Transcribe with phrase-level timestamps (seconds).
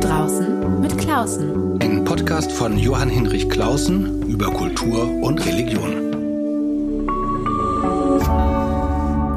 [0.00, 1.78] draußen mit Klausen.
[1.82, 5.92] Ein Podcast von Johann Hinrich Klausen über Kultur und Religion.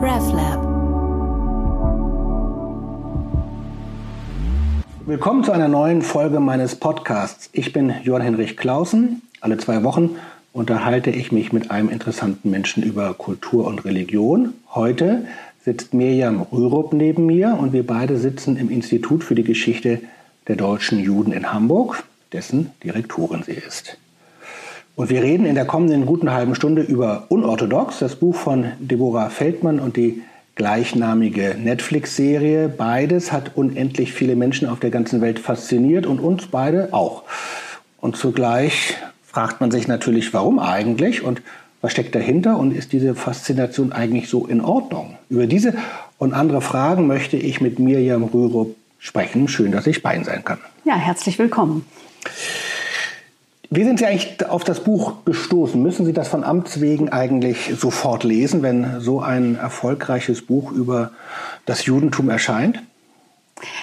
[0.02, 0.63] RevLab.
[5.05, 7.49] Willkommen zu einer neuen Folge meines Podcasts.
[7.51, 9.21] Ich bin Johann Hinrich Klausen.
[9.41, 10.11] Alle zwei Wochen
[10.53, 14.53] unterhalte ich mich mit einem interessanten Menschen über Kultur und Religion.
[14.73, 15.25] Heute
[15.65, 20.00] sitzt Mirjam Rürup neben mir und wir beide sitzen im Institut für die Geschichte
[20.48, 23.98] der deutschen Juden in Hamburg, dessen Direktorin sie ist.
[24.96, 29.30] Und wir reden in der kommenden guten halben Stunde über Unorthodox, das Buch von Deborah
[29.30, 30.22] Feldmann und die
[30.56, 32.70] gleichnamige Netflix-Serie.
[32.70, 37.24] Beides hat unendlich viele Menschen auf der ganzen Welt fasziniert und uns beide auch.
[38.00, 41.41] Und zugleich fragt man sich natürlich, warum eigentlich und
[41.82, 45.18] was steckt dahinter und ist diese Faszination eigentlich so in Ordnung?
[45.30, 45.74] Über diese
[46.18, 49.49] und andere Fragen möchte ich mit Mirjam Rürup sprechen.
[49.49, 50.59] Schön, dass ich bei Ihnen sein kann.
[50.85, 51.85] Ja, herzlich willkommen.
[53.70, 55.82] Wie sind Sie eigentlich auf das Buch gestoßen?
[55.82, 61.12] Müssen Sie das von Amts wegen eigentlich sofort lesen, wenn so ein erfolgreiches Buch über
[61.65, 62.82] das Judentum erscheint?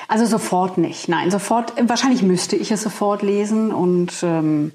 [0.08, 1.08] Also sofort nicht.
[1.08, 1.74] Nein, sofort.
[1.86, 4.72] Wahrscheinlich müsste ich es sofort lesen und ähm,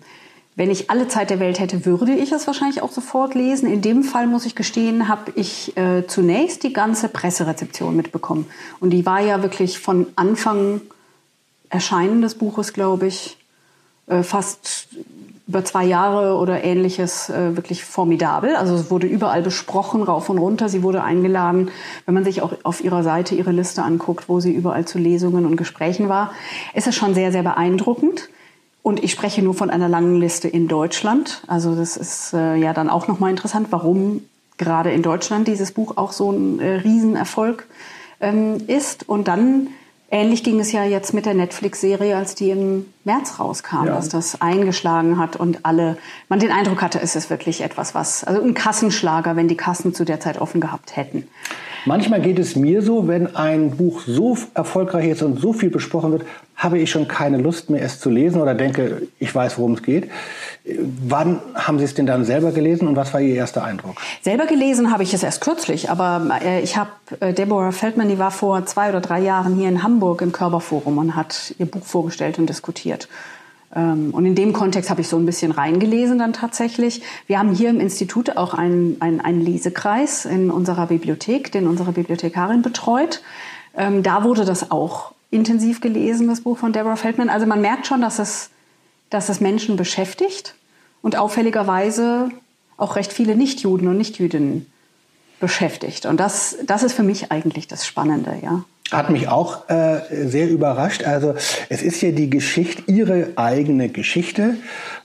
[0.56, 3.70] wenn ich alle Zeit der Welt hätte, würde ich es wahrscheinlich auch sofort lesen.
[3.70, 8.45] In dem Fall muss ich gestehen, habe ich äh, zunächst die ganze Presserezeption mitbekommen.
[8.80, 10.81] Und die war ja wirklich von Anfang
[11.70, 13.38] Erscheinen des Buches, glaube ich,
[14.08, 14.88] äh, fast
[15.48, 18.56] über zwei Jahre oder ähnliches äh, wirklich formidabel.
[18.56, 20.70] Also es wurde überall besprochen, rauf und runter.
[20.70, 21.70] Sie wurde eingeladen.
[22.06, 25.45] Wenn man sich auch auf ihrer Seite ihre Liste anguckt, wo sie überall zu Lesungen
[25.45, 26.31] und Gesprächen war,
[26.73, 28.30] ist es schon sehr, sehr beeindruckend.
[28.86, 31.41] Und ich spreche nur von einer langen Liste in Deutschland.
[31.47, 34.22] Also das ist äh, ja dann auch nochmal interessant, warum
[34.59, 37.66] gerade in Deutschland dieses Buch auch so ein äh, Riesenerfolg
[38.22, 39.09] ähm, ist.
[39.09, 39.69] Und dann
[40.11, 43.95] ähnlich ging es ja jetzt mit der Netflix-Serie, als die im März rauskam, ja.
[43.95, 48.23] dass das eingeschlagen hat und alle, man den Eindruck hatte, es ist wirklich etwas, was,
[48.23, 51.27] also ein Kassenschlager, wenn die Kassen zu der Zeit offen gehabt hätten.
[51.86, 56.14] Manchmal geht es mir so, wenn ein Buch so erfolgreich ist und so viel besprochen
[56.14, 59.73] wird, habe ich schon keine Lust mehr, es zu lesen oder denke, ich weiß, worum
[59.73, 60.10] es geht.
[61.08, 63.98] Wann haben Sie es denn dann selber gelesen und was war Ihr erster Eindruck?
[64.21, 66.89] Selber gelesen habe ich es erst kürzlich, aber äh, ich habe
[67.20, 70.98] äh, Deborah Feldman, die war vor zwei oder drei Jahren hier in Hamburg im Körperforum
[70.98, 72.95] und hat ihr Buch vorgestellt und diskutiert.
[73.76, 77.02] Ähm, und in dem Kontext habe ich so ein bisschen reingelesen dann tatsächlich.
[77.28, 81.92] Wir haben hier im Institut auch einen, einen, einen Lesekreis in unserer Bibliothek, den unsere
[81.92, 83.22] Bibliothekarin betreut.
[83.76, 87.30] Ähm, da wurde das auch intensiv gelesen, das Buch von Deborah Feldman.
[87.30, 88.50] Also man merkt schon, dass es,
[89.10, 90.56] dass es Menschen beschäftigt
[91.02, 92.30] und auffälligerweise
[92.77, 94.72] auch recht viele Nichtjuden und Nichtjüdinnen
[95.39, 96.06] beschäftigt.
[96.06, 98.64] Und das, das ist für mich eigentlich das Spannende, ja.
[98.91, 101.03] Hat mich auch äh, sehr überrascht.
[101.03, 101.33] Also
[101.69, 104.57] es ist ja die Geschichte, ihre eigene Geschichte,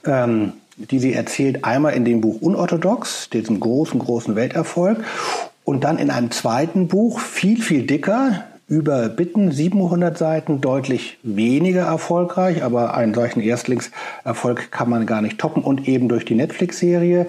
[0.05, 5.03] ähm, die sie erzählt, einmal in dem Buch Unorthodox, diesem großen, großen Welterfolg,
[5.63, 11.81] und dann in einem zweiten Buch, viel, viel dicker, über Bitten, 700 Seiten, deutlich weniger
[11.81, 17.27] erfolgreich, aber einen solchen Erstlingserfolg kann man gar nicht toppen und eben durch die Netflix-Serie,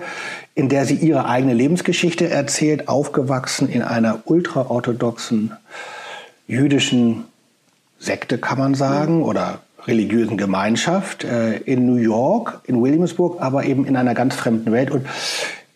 [0.54, 5.50] in der sie ihre eigene Lebensgeschichte erzählt, aufgewachsen in einer ultraorthodoxen
[6.52, 7.24] jüdischen
[7.98, 13.84] Sekte, kann man sagen, oder religiösen Gemeinschaft äh, in New York, in Williamsburg, aber eben
[13.86, 14.90] in einer ganz fremden Welt.
[14.90, 15.06] Und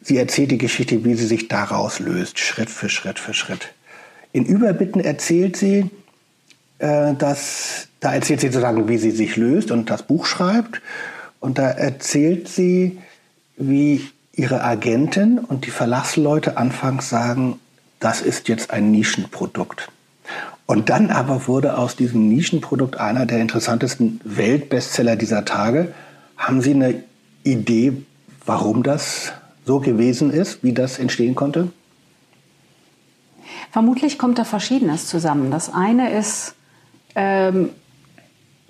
[0.03, 3.73] sie erzählt die Geschichte, wie sie sich daraus löst, Schritt für Schritt für Schritt.
[4.33, 5.91] In Überbitten erzählt sie,
[6.79, 10.81] äh, dass, da erzählt sie sozusagen, wie sie sich löst und das Buch schreibt.
[11.41, 12.99] Und da erzählt sie,
[13.57, 17.59] wie ihre Agentin und die Verlagsleute anfangs sagen,
[17.99, 19.89] das ist jetzt ein Nischenprodukt.
[20.67, 25.95] Und dann aber wurde aus diesem Nischenprodukt einer der interessantesten Weltbestseller dieser Tage.
[26.37, 27.05] Haben Sie eine
[27.45, 28.03] Idee,
[28.45, 29.33] warum das
[29.65, 31.69] so gewesen ist, wie das entstehen konnte?
[33.71, 35.51] Vermutlich kommt da Verschiedenes zusammen.
[35.51, 36.55] Das eine ist,
[37.15, 37.71] ähm,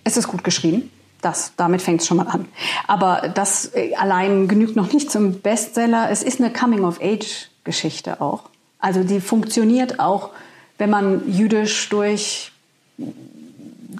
[0.04, 0.90] es ist gut geschrieben.
[1.22, 2.46] Das, damit fängt es schon mal an.
[2.86, 6.10] Aber das äh, allein genügt noch nicht zum Bestseller.
[6.10, 8.50] Es ist eine Coming-of-Age-Geschichte auch.
[8.78, 10.30] Also die funktioniert auch
[10.78, 12.52] wenn man jüdisch durch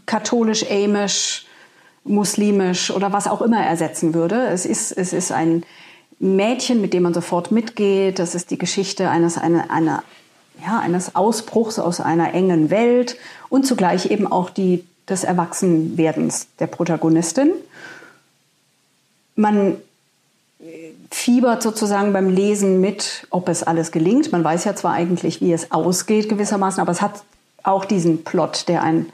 [0.07, 1.47] katholisch, amisch,
[2.05, 4.47] muslimisch oder was auch immer ersetzen würde.
[4.49, 5.65] Es ist, es ist ein
[6.19, 8.19] Mädchen, mit dem man sofort mitgeht.
[8.19, 10.03] Das ist die Geschichte eines, eine, einer,
[10.65, 13.17] ja, eines Ausbruchs aus einer engen Welt
[13.49, 17.51] und zugleich eben auch die, des Erwachsenwerdens der Protagonistin.
[19.35, 19.77] Man
[21.11, 24.33] fiebert sozusagen beim Lesen mit, ob es alles gelingt.
[24.33, 27.23] Man weiß ja zwar eigentlich, wie es ausgeht gewissermaßen, aber es hat
[27.63, 29.07] auch diesen Plot, der ein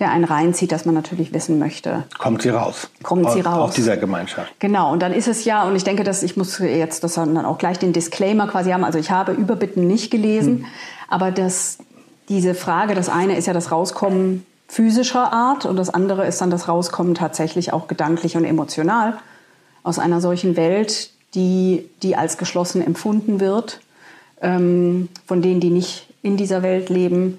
[0.00, 2.04] der einen reinzieht, dass man natürlich wissen möchte.
[2.18, 2.88] Kommt sie raus?
[3.02, 3.68] Kommt sie aus, raus?
[3.68, 4.52] Aus dieser Gemeinschaft.
[4.58, 7.36] Genau, und dann ist es ja, und ich denke, dass ich muss jetzt das dann
[7.44, 8.82] auch gleich den Disclaimer quasi haben.
[8.82, 10.66] Also ich habe Überbitten nicht gelesen, hm.
[11.08, 11.78] aber das,
[12.30, 16.50] diese Frage, das eine ist ja das Rauskommen physischer Art und das andere ist dann
[16.50, 19.18] das Rauskommen tatsächlich auch gedanklich und emotional
[19.82, 23.80] aus einer solchen Welt, die, die als geschlossen empfunden wird,
[24.40, 27.38] ähm, von denen, die nicht in dieser Welt leben,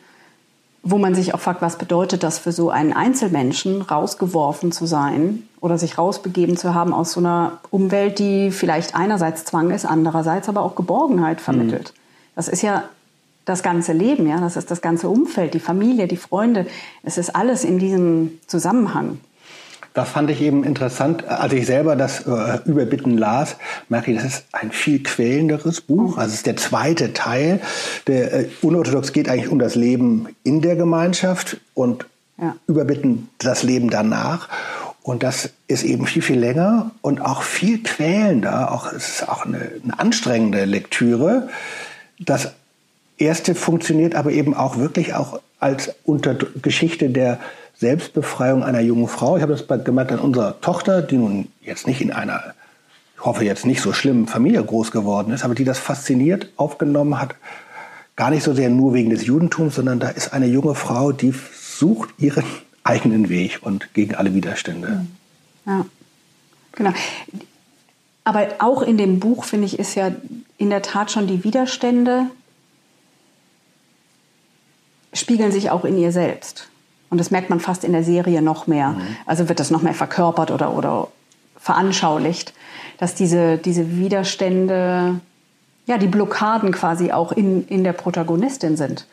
[0.83, 5.43] wo man sich auch fragt, was bedeutet das für so einen Einzelmenschen, rausgeworfen zu sein
[5.59, 10.49] oder sich rausbegeben zu haben aus so einer Umwelt, die vielleicht einerseits Zwang ist, andererseits
[10.49, 11.93] aber auch Geborgenheit vermittelt.
[11.93, 11.99] Mhm.
[12.35, 12.83] Das ist ja
[13.45, 16.65] das ganze Leben, ja, das ist das ganze Umfeld, die Familie, die Freunde,
[17.03, 19.19] es ist alles in diesem Zusammenhang.
[19.93, 21.27] Das fand ich eben interessant.
[21.27, 23.57] Als ich selber das äh, Überbitten las,
[23.89, 26.17] merke ich, das ist ein viel quälenderes Buch.
[26.17, 27.59] Also es ist der zweite Teil.
[28.07, 32.05] Der äh, Unorthodox geht eigentlich um das Leben in der Gemeinschaft und
[32.39, 32.55] ja.
[32.67, 34.47] Überbitten das Leben danach.
[35.03, 38.71] Und das ist eben viel, viel länger und auch viel quälender.
[38.71, 41.49] Auch, es ist auch eine, eine anstrengende Lektüre.
[42.19, 42.53] Das
[43.17, 47.39] erste funktioniert aber eben auch wirklich auch als unter Geschichte der
[47.81, 49.37] Selbstbefreiung einer jungen Frau.
[49.37, 52.53] Ich habe das gemerkt an unserer Tochter, die nun jetzt nicht in einer,
[53.15, 57.19] ich hoffe jetzt nicht so schlimmen Familie groß geworden ist, aber die das fasziniert aufgenommen
[57.19, 57.33] hat.
[58.15, 61.33] Gar nicht so sehr nur wegen des Judentums, sondern da ist eine junge Frau, die
[61.53, 62.43] sucht ihren
[62.83, 65.07] eigenen Weg und gegen alle Widerstände.
[65.65, 65.83] Ja,
[66.73, 66.93] genau.
[68.23, 70.11] Aber auch in dem Buch, finde ich, ist ja
[70.59, 72.27] in der Tat schon die Widerstände
[75.13, 76.70] spiegeln sich auch in ihr selbst.
[77.11, 78.91] Und das merkt man fast in der Serie noch mehr.
[78.91, 79.01] Mhm.
[79.25, 81.09] Also wird das noch mehr verkörpert oder, oder
[81.57, 82.53] veranschaulicht,
[82.97, 85.19] dass diese, diese Widerstände,
[85.85, 89.05] ja, die Blockaden quasi auch in, in der Protagonistin sind.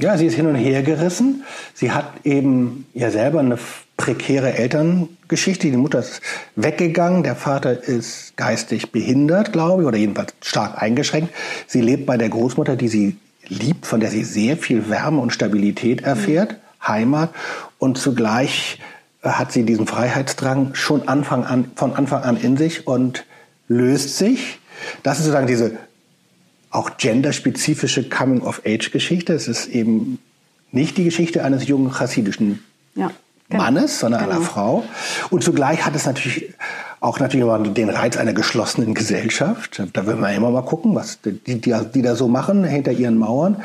[0.00, 1.44] Ja, sie ist hin und her gerissen.
[1.74, 3.58] Sie hat eben ja selber eine
[3.96, 5.70] prekäre Elterngeschichte.
[5.70, 6.20] Die Mutter ist
[6.56, 11.32] weggegangen, der Vater ist geistig behindert, glaube ich, oder jedenfalls stark eingeschränkt.
[11.68, 13.16] Sie lebt bei der Großmutter, die sie
[13.48, 16.88] liebt, von der sie sehr viel Wärme und Stabilität erfährt, mhm.
[16.88, 17.30] Heimat
[17.78, 18.78] und zugleich
[19.22, 23.24] äh, hat sie diesen Freiheitsdrang schon Anfang an, von Anfang an in sich und
[23.68, 24.58] löst sich.
[25.02, 25.78] Das ist sozusagen diese
[26.70, 29.32] auch genderspezifische Coming-of-Age-Geschichte.
[29.32, 30.18] Es ist eben
[30.70, 32.62] nicht die Geschichte eines jungen chassidischen
[32.94, 33.10] ja,
[33.48, 33.62] genau.
[33.62, 34.36] Mannes, sondern genau.
[34.36, 34.84] einer Frau.
[35.30, 36.54] Und zugleich hat es natürlich
[37.00, 39.82] auch natürlich immer den Reiz einer geschlossenen Gesellschaft.
[39.92, 43.18] Da will man immer mal gucken, was die, die, die da so machen hinter ihren
[43.18, 43.62] Mauern.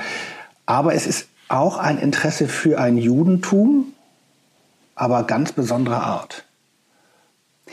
[0.65, 3.93] Aber es ist auch ein Interesse für ein Judentum,
[4.95, 6.45] aber ganz besonderer Art.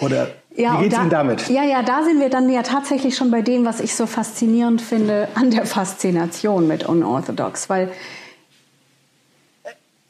[0.01, 1.49] Oder ja, wie geht's da, Ihnen damit?
[1.49, 4.81] Ja, ja, da sind wir dann ja tatsächlich schon bei dem, was ich so faszinierend
[4.81, 7.93] finde an der Faszination mit Unorthodox, weil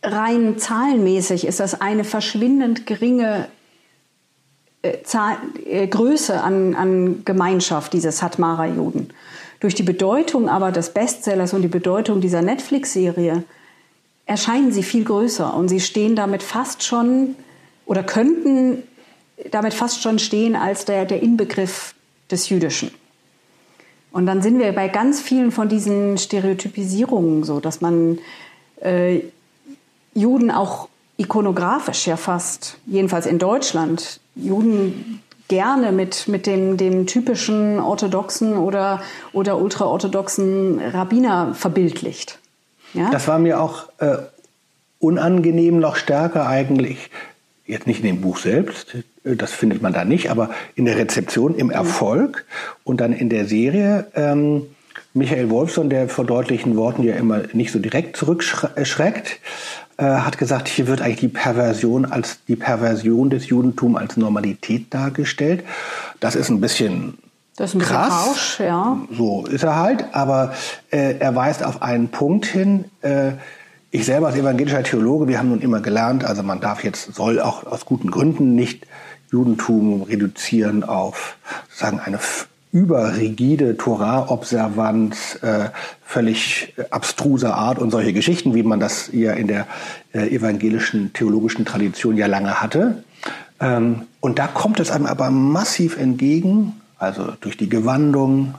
[0.02, 3.48] rein zahlenmäßig ist das eine verschwindend geringe
[5.04, 5.36] Zahl,
[5.66, 9.10] äh, Größe an, an Gemeinschaft dieses Satmara-Juden.
[9.60, 13.44] Durch die Bedeutung aber des Bestsellers und die Bedeutung dieser Netflix-Serie
[14.24, 17.36] erscheinen sie viel größer und sie stehen damit fast schon
[17.84, 18.82] oder könnten
[19.50, 21.94] damit fast schon stehen als der, der Inbegriff
[22.30, 22.90] des Jüdischen.
[24.12, 28.18] Und dann sind wir bei ganz vielen von diesen Stereotypisierungen so, dass man
[28.80, 29.20] äh,
[30.14, 30.88] Juden auch
[31.20, 39.02] ikonografisch ja fast, jedenfalls in Deutschland, Juden gerne mit, mit dem, dem typischen orthodoxen oder,
[39.32, 42.38] oder ultraorthodoxen Rabbiner verbildlicht.
[42.94, 43.10] Ja?
[43.10, 44.18] Das war mir auch äh,
[44.98, 47.10] unangenehm noch stärker eigentlich,
[47.66, 50.96] jetzt nicht in dem Buch selbst, äh, das findet man da nicht, aber in der
[50.96, 52.46] Rezeption, im Erfolg
[52.84, 54.06] und dann in der Serie.
[54.14, 54.66] Ähm,
[55.12, 59.40] Michael Wolfson, der vor deutlichen Worten ja immer nicht so direkt zurückschreckt,
[60.00, 64.92] äh, hat gesagt, hier wird eigentlich die Perversion als die Perversion des Judentums als Normalität
[64.94, 65.62] dargestellt.
[66.20, 67.18] Das ist ein bisschen
[67.56, 68.28] das ist ein krass.
[68.28, 68.96] Rausch, ja.
[69.12, 70.54] So ist er halt, aber
[70.90, 72.86] äh, er weist auf einen Punkt hin.
[73.02, 73.32] Äh,
[73.90, 77.38] ich selber als evangelischer Theologe, wir haben nun immer gelernt, also man darf jetzt, soll
[77.38, 78.86] auch aus guten Gründen nicht
[79.30, 81.36] Judentum reduzieren auf
[81.68, 82.18] sagen eine
[82.72, 85.70] überrigide Torah-Observanz, äh,
[86.02, 89.66] völlig abstruser Art und solche Geschichten, wie man das ja in der
[90.12, 93.02] äh, evangelischen theologischen Tradition ja lange hatte.
[93.60, 98.54] Ähm, und da kommt es einem aber massiv entgegen, also durch die Gewandung,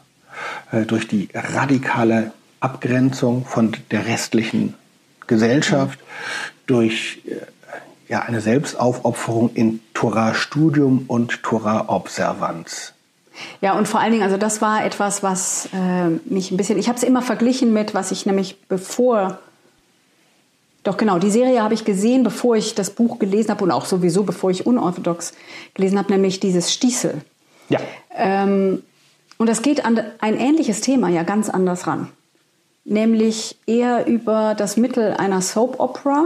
[0.71, 4.75] äh, durch die radikale Abgrenzung von der restlichen
[5.27, 5.99] Gesellschaft,
[6.67, 7.35] durch äh,
[8.11, 12.90] ja, eine Selbstaufopferung in Torah-Studium und Torah-Observanz.
[13.61, 16.87] Ja, und vor allen Dingen, also das war etwas, was äh, mich ein bisschen, ich
[16.87, 19.39] habe es immer verglichen mit, was ich nämlich bevor
[20.83, 23.85] Doch genau, die Serie habe ich gesehen, bevor ich das Buch gelesen habe und auch
[23.85, 25.33] sowieso, bevor ich unorthodox
[25.75, 27.21] gelesen habe, nämlich dieses Stiesel.
[27.69, 27.79] Ja.
[28.15, 28.81] Ähm,
[29.37, 32.09] und das geht an ein ähnliches Thema ja ganz anders ran.
[32.83, 36.25] Nämlich eher über das Mittel einer Soap Opera,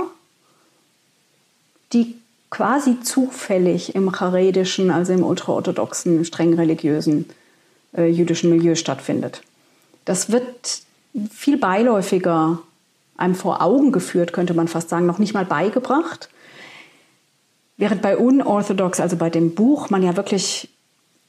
[1.91, 2.15] die
[2.49, 7.29] quasi zufällig im charedischen, also im ultraorthodoxen, streng religiösen
[7.95, 9.41] äh, jüdischen Milieu stattfindet.
[10.05, 10.81] Das wird
[11.31, 12.59] viel beiläufiger
[13.17, 16.29] einem vor Augen geführt, könnte man fast sagen, noch nicht mal beigebracht.
[17.77, 20.69] Während bei Unorthodox, also bei dem Buch, man ja wirklich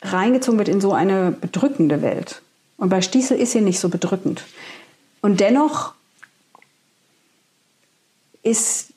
[0.02, 2.42] reingezogen wird in so eine bedrückende Welt.
[2.76, 4.44] Und bei Stiesel ist sie nicht so bedrückend.
[5.22, 5.94] Und dennoch
[8.42, 8.92] ist,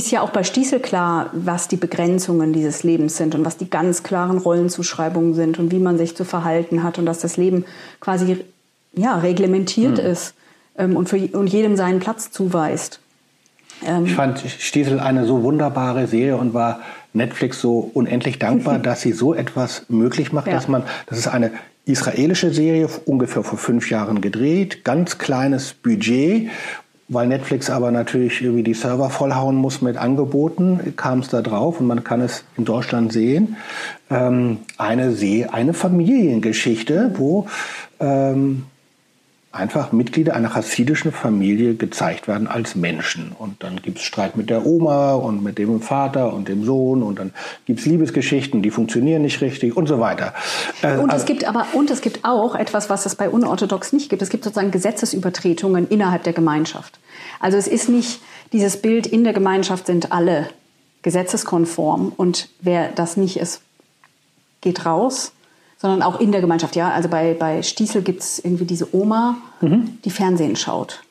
[0.00, 3.68] ist ja auch bei Stiesel klar, was die Begrenzungen dieses Lebens sind und was die
[3.68, 7.66] ganz klaren Rollenzuschreibungen sind und wie man sich zu verhalten hat und dass das Leben
[8.00, 8.44] quasi
[8.94, 10.06] ja, reglementiert hm.
[10.06, 10.34] ist
[10.76, 13.00] ähm, und, für, und jedem seinen Platz zuweist.
[13.86, 16.80] Ähm, ich fand Stiesel eine so wunderbare Serie und war
[17.12, 20.54] Netflix so unendlich dankbar, dass sie so etwas möglich macht, ja.
[20.54, 21.52] dass man, das ist eine
[21.84, 26.48] israelische Serie, ungefähr vor fünf Jahren gedreht, ganz kleines Budget,
[27.10, 31.80] weil Netflix aber natürlich irgendwie die Server vollhauen muss mit Angeboten, kam es da drauf
[31.80, 33.56] und man kann es in Deutschland sehen.
[34.10, 37.46] Ähm, eine, See, eine Familiengeschichte, wo
[37.98, 38.66] ähm,
[39.52, 43.32] einfach Mitglieder einer chassidischen Familie gezeigt werden als Menschen.
[43.36, 47.02] Und dann gibt es Streit mit der Oma und mit dem Vater und dem Sohn
[47.02, 47.32] und dann
[47.66, 50.34] gibt es Liebesgeschichten, die funktionieren nicht richtig und so weiter.
[50.82, 53.92] Äh, und es also gibt aber und es gibt auch etwas, was es bei unorthodox
[53.92, 54.22] nicht gibt.
[54.22, 57.00] Es gibt sozusagen Gesetzesübertretungen innerhalb der Gemeinschaft.
[57.40, 58.20] Also es ist nicht
[58.52, 60.48] dieses Bild in der Gemeinschaft sind alle
[61.02, 63.62] gesetzeskonform und wer das nicht ist,
[64.60, 65.32] geht raus,
[65.80, 66.76] sondern auch in der Gemeinschaft.
[66.76, 69.98] Ja, also bei, bei Stiesel gibt es irgendwie diese Oma, mhm.
[70.04, 71.02] die Fernsehen schaut.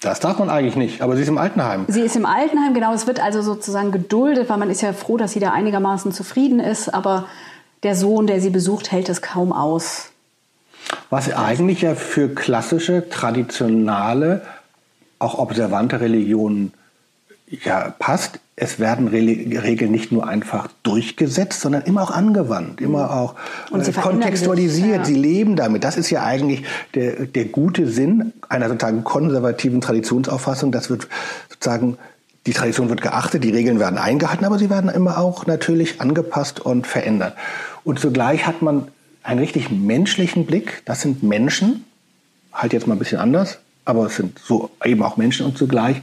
[0.00, 1.84] Das darf man eigentlich nicht, aber sie ist im Altenheim.
[1.86, 2.92] Sie ist im Altenheim, genau.
[2.92, 6.58] Es wird also sozusagen geduldet, weil man ist ja froh, dass sie da einigermaßen zufrieden
[6.58, 7.26] ist, aber
[7.84, 10.10] der Sohn, der sie besucht, hält es kaum aus.
[11.08, 14.42] Was eigentlich ja für klassische, traditionale,
[15.20, 16.72] auch observante Religionen
[17.64, 23.10] ja, passt, es werden Regeln nicht nur einfach durchgesetzt, sondern immer auch angewandt, immer mhm.
[23.10, 23.34] auch
[23.72, 25.06] äh, kontextualisiert.
[25.06, 25.22] Sich, ja.
[25.22, 25.84] Sie leben damit.
[25.84, 30.70] Das ist ja eigentlich der, der gute Sinn einer sozusagen konservativen Traditionsauffassung.
[30.72, 31.08] Das wird
[31.48, 31.98] sozusagen
[32.46, 36.58] die Tradition wird geachtet, die Regeln werden eingehalten, aber sie werden immer auch natürlich angepasst
[36.58, 37.36] und verändert.
[37.84, 38.88] Und zugleich hat man
[39.22, 40.82] einen richtig menschlichen Blick.
[40.84, 41.84] Das sind Menschen,
[42.52, 46.02] halt jetzt mal ein bisschen anders, aber es sind so eben auch Menschen und zugleich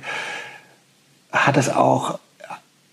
[1.31, 2.19] hat es auch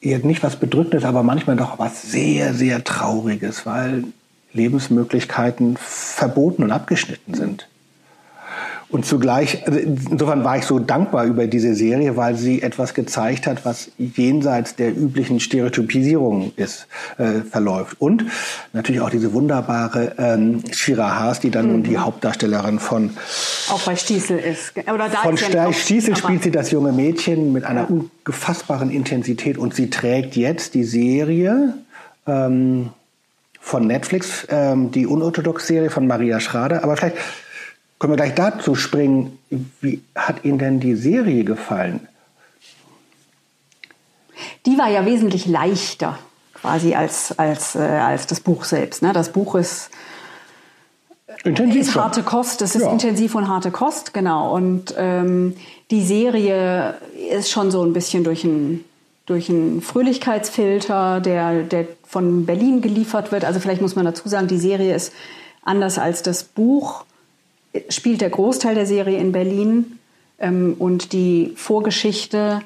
[0.01, 4.05] nicht was Bedrückendes, aber manchmal doch was sehr, sehr Trauriges, weil
[4.53, 7.69] Lebensmöglichkeiten verboten und abgeschnitten sind.
[8.89, 13.49] Und zugleich, also insofern war ich so dankbar über diese Serie, weil sie etwas gezeigt
[13.49, 16.87] hat, was jenseits der üblichen Stereotypisierung ist,
[17.19, 18.01] äh, verläuft.
[18.01, 18.25] Und
[18.73, 21.73] natürlich auch diese wunderbare ähm, Shira Haas, die dann mhm.
[21.73, 23.11] nun die Hauptdarstellerin von
[23.71, 24.73] auch bei Stiesel ist.
[24.77, 27.89] Oder da von ist ja Stiesel spielt sie das junge Mädchen mit einer ja.
[27.89, 31.75] ungefassbaren Intensität und sie trägt jetzt die Serie.
[32.27, 32.91] Ähm,
[33.59, 36.85] von Netflix, ähm, die Unorthodox-Serie von Maria Schrader.
[36.85, 37.17] Aber vielleicht
[37.99, 39.39] können wir gleich dazu springen.
[39.81, 42.07] Wie hat Ihnen denn die Serie gefallen?
[44.67, 46.19] Die war ja wesentlich leichter
[46.55, 49.03] quasi als, als, äh, als das Buch selbst.
[49.03, 49.13] Ne?
[49.13, 49.91] Das Buch ist,
[51.45, 52.91] intensiv ist harte Kost, das ist ja.
[52.91, 54.55] intensiv und harte Kost, genau.
[54.55, 55.57] Und ähm,
[55.91, 56.95] die Serie
[57.31, 58.85] ist schon so ein bisschen durch einen
[59.27, 63.45] durch einen Fröhlichkeitsfilter, der, der von Berlin geliefert wird.
[63.45, 65.13] Also vielleicht muss man dazu sagen, die Serie ist
[65.65, 67.05] anders als das Buch
[67.89, 69.99] spielt der Großteil der Serie in Berlin
[70.39, 72.61] ähm, und die Vorgeschichte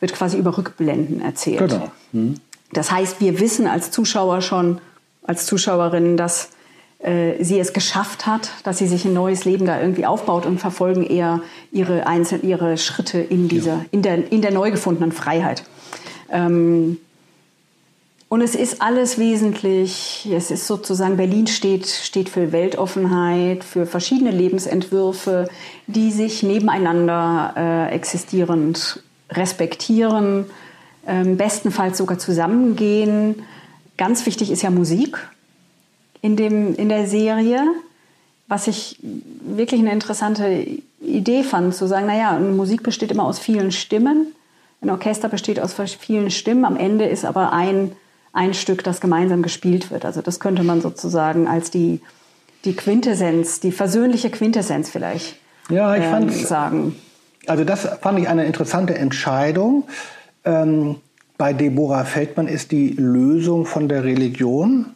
[0.00, 1.70] wird quasi über Rückblenden erzählt.
[1.70, 1.90] Genau.
[2.12, 2.36] Mhm.
[2.72, 4.80] Das heißt, wir wissen als Zuschauer schon,
[5.22, 6.50] als Zuschauerinnen, dass
[6.98, 10.58] äh, sie es geschafft hat, dass sie sich ein neues Leben da irgendwie aufbaut und
[10.58, 11.40] verfolgen eher
[11.70, 13.84] ihre, Einzel ihre Schritte in, dieser, ja.
[13.90, 15.64] in, der, in der neu gefundenen Freiheit.
[16.30, 16.98] Ähm,
[18.34, 24.32] und es ist alles wesentlich, es ist sozusagen, Berlin steht, steht für Weltoffenheit, für verschiedene
[24.32, 25.48] Lebensentwürfe,
[25.86, 30.46] die sich nebeneinander äh, existierend respektieren,
[31.06, 33.44] ähm, bestenfalls sogar zusammengehen.
[33.96, 35.16] Ganz wichtig ist ja Musik
[36.20, 37.62] in, dem, in der Serie,
[38.48, 38.98] was ich
[39.42, 40.66] wirklich eine interessante
[41.00, 44.34] Idee fand, zu sagen, naja, Musik besteht immer aus vielen Stimmen,
[44.82, 47.92] ein Orchester besteht aus vielen Stimmen, am Ende ist aber ein
[48.34, 50.04] ein Stück, das gemeinsam gespielt wird.
[50.04, 52.00] Also das könnte man sozusagen als die,
[52.64, 55.36] die Quintessenz, die versöhnliche Quintessenz vielleicht
[55.70, 56.96] ja, ich ähm, sagen.
[57.46, 59.84] Also das fand ich eine interessante Entscheidung.
[60.44, 60.96] Ähm,
[61.38, 64.94] bei Deborah Feldmann ist die Lösung von der Religion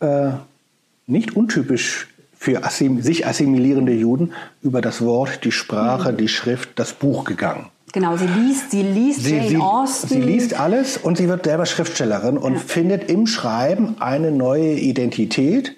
[0.00, 0.30] äh,
[1.06, 6.16] nicht untypisch für assim sich assimilierende Juden über das Wort, die Sprache, mhm.
[6.16, 7.66] die Schrift, das Buch gegangen.
[7.94, 10.08] Genau, sie liest, sie liest sie, Jane sie, Austen.
[10.08, 12.58] Sie liest alles und sie wird selber Schriftstellerin und ja.
[12.58, 15.76] findet im Schreiben eine neue Identität.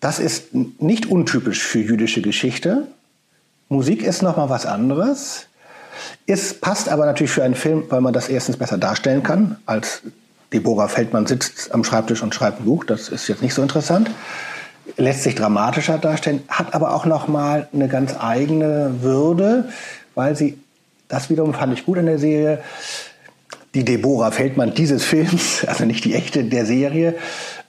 [0.00, 2.86] Das ist nicht untypisch für jüdische Geschichte.
[3.68, 5.48] Musik ist noch mal was anderes.
[6.26, 10.00] Es passt aber natürlich für einen Film, weil man das erstens besser darstellen kann, als
[10.54, 12.84] Deborah Feldmann sitzt am Schreibtisch und schreibt ein Buch.
[12.84, 14.10] Das ist jetzt nicht so interessant.
[14.96, 19.68] Lässt sich dramatischer darstellen, hat aber auch noch mal eine ganz eigene Würde,
[20.14, 20.58] weil sie,
[21.10, 22.62] das wiederum fand ich gut in der Serie,
[23.74, 27.16] die Deborah Feldmann dieses Films, also nicht die echte der Serie,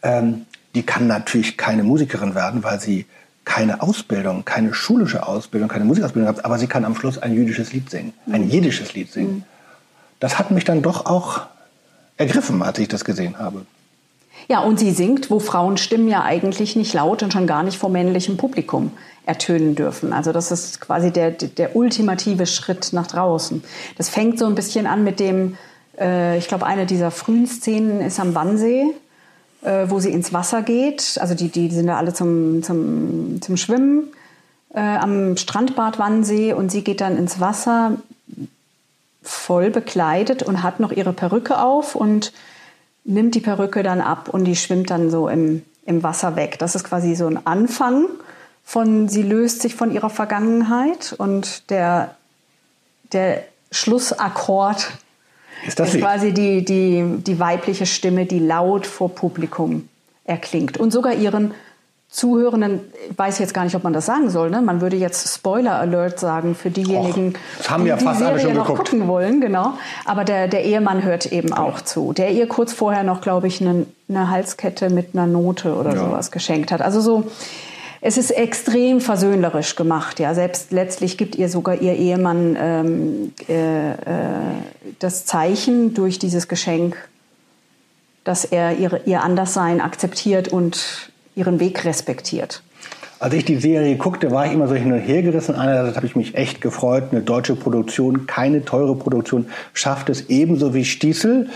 [0.04, 3.06] ähm, die kann natürlich keine Musikerin werden, weil sie
[3.44, 7.74] keine Ausbildung, keine schulische Ausbildung, keine Musikausbildung hat, aber sie kann am Schluss ein jüdisches
[7.74, 9.44] Lied singen, ein jiddisches Lied singen.
[10.20, 11.42] Das hat mich dann doch auch
[12.18, 13.66] ergriffen, als ich das gesehen habe.
[14.52, 17.90] Ja, und sie singt, wo Frauenstimmen ja eigentlich nicht laut und schon gar nicht vor
[17.90, 18.92] männlichem Publikum
[19.26, 20.12] ertönen dürfen.
[20.12, 23.64] Also das ist quasi der, der ultimative Schritt nach draußen.
[23.98, 25.56] Das fängt so ein bisschen an mit dem,
[25.98, 28.88] äh, ich glaube, eine dieser frühen Szenen ist am Wannsee,
[29.62, 31.18] äh, wo sie ins Wasser geht.
[31.22, 34.10] Also die, die sind da alle zum, zum, zum Schwimmen
[34.74, 37.94] äh, am Strandbad Wannsee und sie geht dann ins Wasser
[39.24, 42.34] voll bekleidet und hat noch ihre Perücke auf und
[43.04, 46.60] nimmt die Perücke dann ab und die schwimmt dann so im, im Wasser weg.
[46.60, 48.06] Das ist quasi so ein Anfang
[48.64, 52.16] von, sie löst sich von ihrer Vergangenheit und der,
[53.12, 54.92] der Schlussakkord
[55.66, 59.88] ist, das ist quasi die, die, die weibliche Stimme, die laut vor Publikum
[60.24, 61.54] erklingt und sogar ihren
[62.12, 62.82] Zuhörenden,
[63.16, 64.50] weiß jetzt gar nicht, ob man das sagen soll.
[64.50, 64.62] Ne?
[64.62, 68.54] Man würde jetzt Spoiler Alert sagen für diejenigen, Och, haben die ja fast alle schon
[68.54, 68.90] noch geguckt.
[68.90, 69.76] gucken wollen, genau.
[70.04, 73.62] Aber der, der Ehemann hört eben auch zu, der ihr kurz vorher noch, glaube ich,
[73.62, 76.04] eine, eine Halskette mit einer Note oder ja.
[76.04, 76.82] sowas geschenkt hat.
[76.82, 77.32] Also so,
[78.02, 80.20] es ist extrem versöhnlerisch gemacht.
[80.20, 83.96] Ja, selbst letztlich gibt ihr sogar ihr Ehemann ähm, äh, äh,
[85.00, 86.98] das Zeichen durch dieses Geschenk,
[88.26, 92.62] dass er ihre, ihr Anderssein akzeptiert und ihren Weg respektiert.
[93.20, 95.54] Als ich die Serie guckte, war ich immer so hin und her gerissen.
[95.54, 100.74] Einerseits habe ich mich echt gefreut, eine deutsche Produktion, keine teure Produktion, schafft es ebenso
[100.74, 101.50] wie Stiesel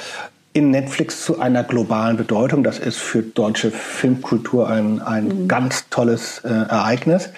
[0.53, 2.63] in Netflix zu einer globalen Bedeutung.
[2.63, 5.47] Das ist für deutsche Filmkultur ein, ein mhm.
[5.47, 7.29] ganz tolles äh, Ereignis.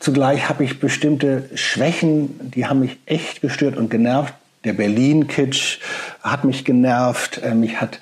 [0.00, 4.34] Zugleich habe ich bestimmte Schwächen, die haben mich echt gestört und genervt.
[4.64, 5.78] Der Berlin-Kitsch
[6.22, 7.40] hat mich genervt.
[7.42, 7.98] Äh, mich hat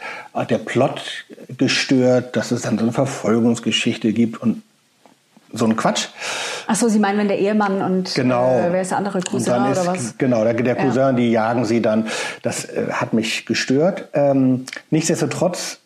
[0.48, 1.02] der Plot
[1.56, 4.62] gestört, dass es dann so eine Verfolgungsgeschichte gibt und
[5.52, 6.08] so ein Quatsch.
[6.66, 8.58] Ach so, Sie meinen, wenn der Ehemann und genau.
[8.58, 10.18] äh, wer ist der andere Cousin ist, oder was?
[10.18, 11.12] Genau, der, der Cousin, ja.
[11.12, 12.06] die jagen sie dann.
[12.42, 14.08] Das äh, hat mich gestört.
[14.12, 15.78] Ähm, nichtsdestotrotz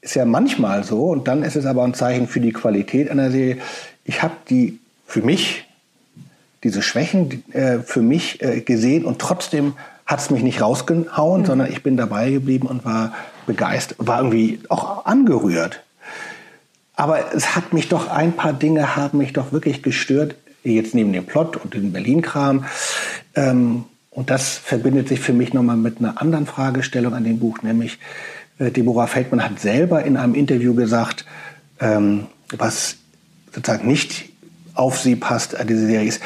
[0.00, 3.30] ist ja manchmal so und dann ist es aber ein Zeichen für die Qualität einer
[3.30, 3.58] Serie.
[4.04, 5.66] Ich habe die für mich
[6.64, 9.74] diese Schwächen äh, für mich äh, gesehen und trotzdem
[10.08, 11.46] hat es mich nicht rausgehauen, mhm.
[11.46, 13.12] sondern ich bin dabei geblieben und war
[13.46, 15.84] begeistert, war irgendwie auch angerührt.
[16.96, 21.12] Aber es hat mich doch, ein paar Dinge haben mich doch wirklich gestört, jetzt neben
[21.12, 22.64] dem Plot und dem Berlin-Kram.
[23.36, 27.62] Ähm, und das verbindet sich für mich nochmal mit einer anderen Fragestellung an dem Buch,
[27.62, 27.98] nämlich
[28.58, 31.24] äh, Deborah Feldmann hat selber in einem Interview gesagt,
[31.80, 32.96] ähm, was
[33.54, 34.30] sozusagen nicht
[34.74, 36.22] auf sie passt an diese Serie ist,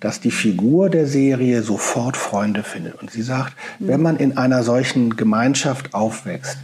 [0.00, 3.00] dass die Figur der Serie sofort Freunde findet.
[3.00, 3.88] Und sie sagt, mhm.
[3.88, 6.58] wenn man in einer solchen Gemeinschaft aufwächst,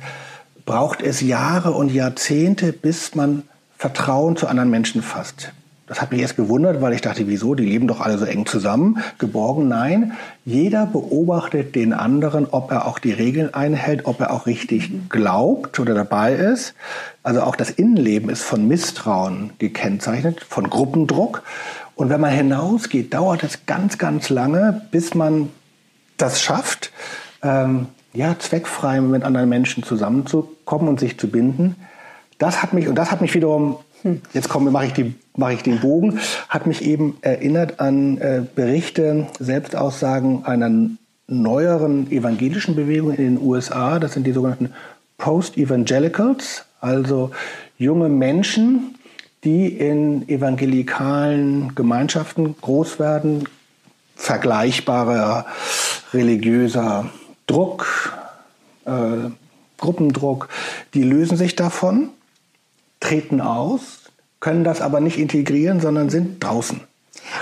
[0.64, 3.42] braucht es Jahre und Jahrzehnte, bis man
[3.77, 5.53] Vertrauen zu anderen Menschen fasst.
[5.92, 7.55] Das hat mich erst gewundert, weil ich dachte, wieso?
[7.55, 9.68] Die leben doch alle so eng zusammen, geborgen.
[9.68, 10.12] Nein,
[10.45, 15.81] jeder beobachtet den anderen, ob er auch die Regeln einhält, ob er auch richtig glaubt
[15.81, 16.75] oder dabei ist.
[17.23, 21.42] Also auch das Innenleben ist von Misstrauen gekennzeichnet, von Gruppendruck.
[22.02, 25.50] Und wenn man hinausgeht, dauert es ganz, ganz lange, bis man
[26.16, 26.90] das schafft,
[27.44, 31.76] ähm, ja, zweckfrei mit anderen Menschen zusammenzukommen und sich zu binden.
[32.38, 35.52] Das hat mich, und das hat mich wiederum, hm, jetzt komme, mache ich, die, mache
[35.52, 40.72] ich den Bogen, hat mich eben erinnert an äh, Berichte, Selbstaussagen einer
[41.28, 44.00] neueren evangelischen Bewegung in den USA.
[44.00, 44.72] Das sind die sogenannten
[45.18, 47.30] Post-Evangelicals, also
[47.78, 48.96] junge Menschen,
[49.44, 53.48] die in evangelikalen Gemeinschaften groß werden,
[54.14, 55.46] vergleichbarer
[56.12, 57.11] religiöser
[57.46, 58.12] Druck,
[58.85, 59.31] äh,
[59.78, 60.48] Gruppendruck,
[60.94, 62.11] die lösen sich davon,
[63.00, 64.02] treten aus,
[64.38, 66.81] können das aber nicht integrieren, sondern sind draußen.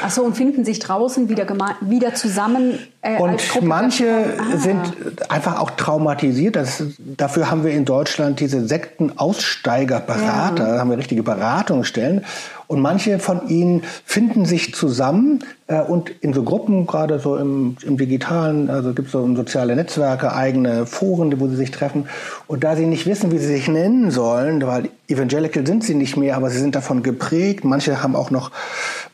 [0.03, 1.47] Ach so, und finden sich draußen wieder,
[1.81, 2.79] wieder zusammen.
[3.03, 4.59] Äh, und manche ah.
[4.59, 6.57] sind einfach auch traumatisiert.
[6.57, 10.75] Das, dafür haben wir in Deutschland diese Sektenaussteigerberater, ja.
[10.75, 12.27] da haben wir richtige Beratungsstellen.
[12.71, 17.77] Und manche von ihnen finden sich zusammen äh, und in so Gruppen, gerade so im,
[17.83, 22.07] im Digitalen, also gibt es so soziale Netzwerke, eigene Foren, wo sie sich treffen.
[22.47, 26.17] Und da sie nicht wissen, wie sie sich nennen sollen, weil evangelical sind sie nicht
[26.17, 27.65] mehr, aber sie sind davon geprägt.
[27.65, 28.53] Manche haben auch noch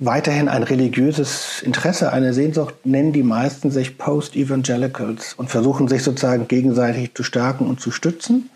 [0.00, 6.48] weiterhin ein religiöses Interesse, eine Sehnsucht, nennen die meisten sich Post-Evangelicals und versuchen sich sozusagen
[6.48, 8.50] gegenseitig zu stärken und zu stützen.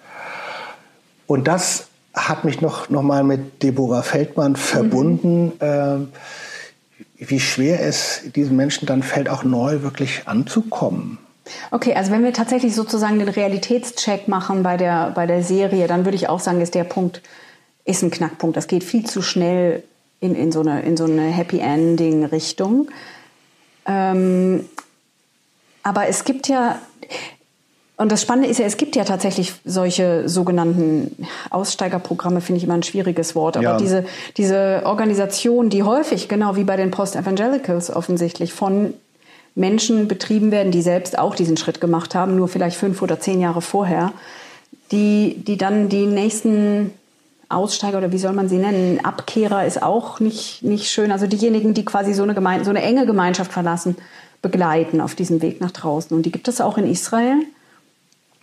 [1.27, 6.09] Und das hat mich noch, noch mal mit Deborah Feldmann verbunden, mhm.
[7.19, 11.19] äh, wie schwer es diesen Menschen dann fällt, auch neu wirklich anzukommen.
[11.71, 16.05] Okay, also wenn wir tatsächlich sozusagen den Realitätscheck machen bei der, bei der Serie, dann
[16.05, 17.23] würde ich auch sagen, ist der Punkt,
[17.85, 18.57] ist ein Knackpunkt.
[18.57, 19.83] Das geht viel zu schnell
[20.21, 22.89] in, in, so, eine, in so eine Happy Ending-Richtung.
[23.87, 24.65] Ähm,
[25.83, 26.79] aber es gibt ja,
[27.97, 32.75] und das Spannende ist ja, es gibt ja tatsächlich solche sogenannten Aussteigerprogramme, finde ich immer
[32.75, 33.57] ein schwieriges Wort.
[33.57, 33.77] Aber ja.
[33.77, 34.05] diese,
[34.37, 38.95] diese Organisation, die häufig, genau wie bei den Post-Evangelicals offensichtlich, von
[39.55, 43.41] Menschen betrieben werden, die selbst auch diesen Schritt gemacht haben, nur vielleicht fünf oder zehn
[43.41, 44.13] Jahre vorher,
[44.93, 46.93] die, die dann die nächsten
[47.51, 51.11] Aussteiger oder wie soll man sie nennen, Abkehrer ist auch nicht, nicht schön.
[51.11, 53.97] Also diejenigen, die quasi so eine, Gemeinde, so eine enge Gemeinschaft verlassen,
[54.43, 56.17] begleiten auf diesem Weg nach draußen.
[56.17, 57.43] Und die gibt es auch in Israel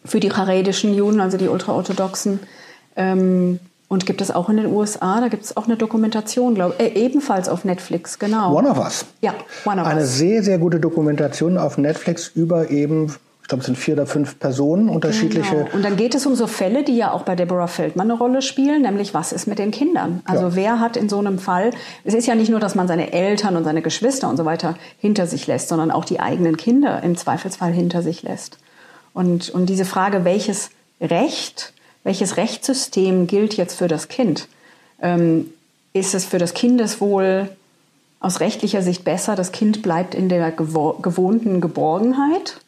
[0.05, 2.39] für die charedischen Juden, also die ultraorthodoxen.
[2.95, 6.75] Ähm, und gibt es auch in den USA, da gibt es auch eine Dokumentation, glaube
[6.77, 8.53] ich, äh, ebenfalls auf Netflix, genau.
[8.53, 9.05] One of Us.
[9.21, 9.33] Ja,
[9.65, 10.17] One of Eine Us.
[10.17, 13.15] sehr, sehr gute Dokumentation auf Netflix über eben,
[13.47, 15.55] ich glaube, es sind vier oder fünf Personen, unterschiedliche.
[15.55, 15.69] Genau.
[15.73, 18.41] Und dann geht es um so Fälle, die ja auch bei Deborah Feldman eine Rolle
[18.41, 20.21] spielen, nämlich was ist mit den Kindern?
[20.25, 20.55] Also ja.
[20.55, 21.71] wer hat in so einem Fall,
[22.03, 24.75] es ist ja nicht nur, dass man seine Eltern und seine Geschwister und so weiter
[24.99, 28.57] hinter sich lässt, sondern auch die eigenen Kinder im Zweifelsfall hinter sich lässt.
[29.13, 31.71] Und, und diese Frage, welches Recht,
[32.03, 34.49] welches Rechtssystem gilt jetzt für das Kind?
[35.01, 35.53] Ähm,
[35.93, 37.47] ist es für das Kindeswohl
[38.19, 42.59] aus rechtlicher Sicht besser, das Kind bleibt in der gewohnten Geborgenheit?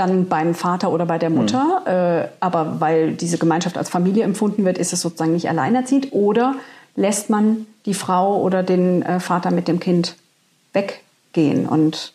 [0.00, 2.22] Dann beim Vater oder bei der Mutter, mhm.
[2.22, 6.12] äh, aber weil diese Gemeinschaft als Familie empfunden wird, ist es sozusagen nicht alleinerziehend.
[6.12, 6.54] Oder
[6.96, 10.16] lässt man die Frau oder den äh, Vater mit dem Kind
[10.72, 11.68] weggehen?
[11.68, 12.14] Und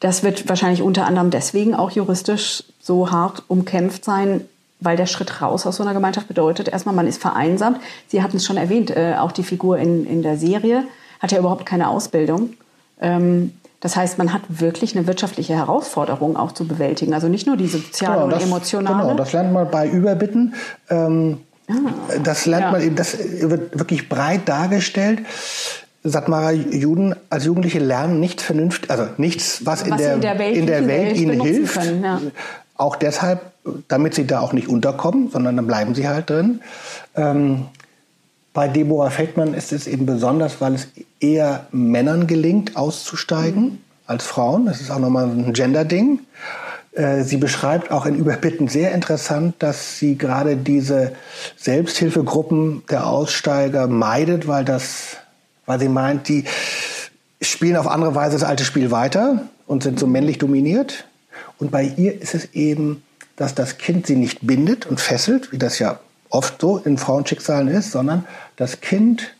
[0.00, 4.42] das wird wahrscheinlich unter anderem deswegen auch juristisch so hart umkämpft sein,
[4.80, 7.80] weil der Schritt raus aus so einer Gemeinschaft bedeutet, erstmal, man ist vereinsamt.
[8.08, 10.84] Sie hatten es schon erwähnt, äh, auch die Figur in, in der Serie
[11.20, 12.54] hat ja überhaupt keine Ausbildung.
[13.00, 17.12] Ähm, das heißt, man hat wirklich eine wirtschaftliche Herausforderung auch zu bewältigen.
[17.12, 19.02] Also nicht nur die soziale genau, das, und emotionale.
[19.02, 20.54] Genau, das lernt man bei Überbitten.
[20.88, 21.74] Ähm, ah,
[22.22, 22.70] das lernt ja.
[22.72, 25.20] man eben, das wird wirklich breit dargestellt.
[26.02, 30.38] Satmarer Juden als Jugendliche lernen nichts vernünftig, also nichts, was, was in, der, in der
[30.38, 31.74] Welt, in der Welt ihnen hilft.
[31.74, 32.20] Können, ja.
[32.76, 33.40] Auch deshalb,
[33.88, 36.60] damit sie da auch nicht unterkommen, sondern dann bleiben sie halt drin.
[37.16, 37.66] Ähm,
[38.56, 40.88] bei Deborah Feldmann ist es eben besonders, weil es
[41.20, 43.78] eher Männern gelingt, auszusteigen mhm.
[44.06, 44.64] als Frauen.
[44.64, 46.20] Das ist auch nochmal ein Gender-Ding.
[46.92, 51.12] Äh, sie beschreibt auch in Überbitten sehr interessant, dass sie gerade diese
[51.58, 55.18] Selbsthilfegruppen der Aussteiger meidet, weil das
[55.66, 56.44] weil sie meint, die
[57.42, 61.06] spielen auf andere Weise das alte Spiel weiter und sind so männlich dominiert.
[61.58, 63.02] Und bei ihr ist es eben,
[63.34, 66.00] dass das Kind sie nicht bindet und fesselt, wie das ja
[66.36, 68.24] oft so in Frauenschicksalen ist, sondern
[68.56, 69.34] das Kind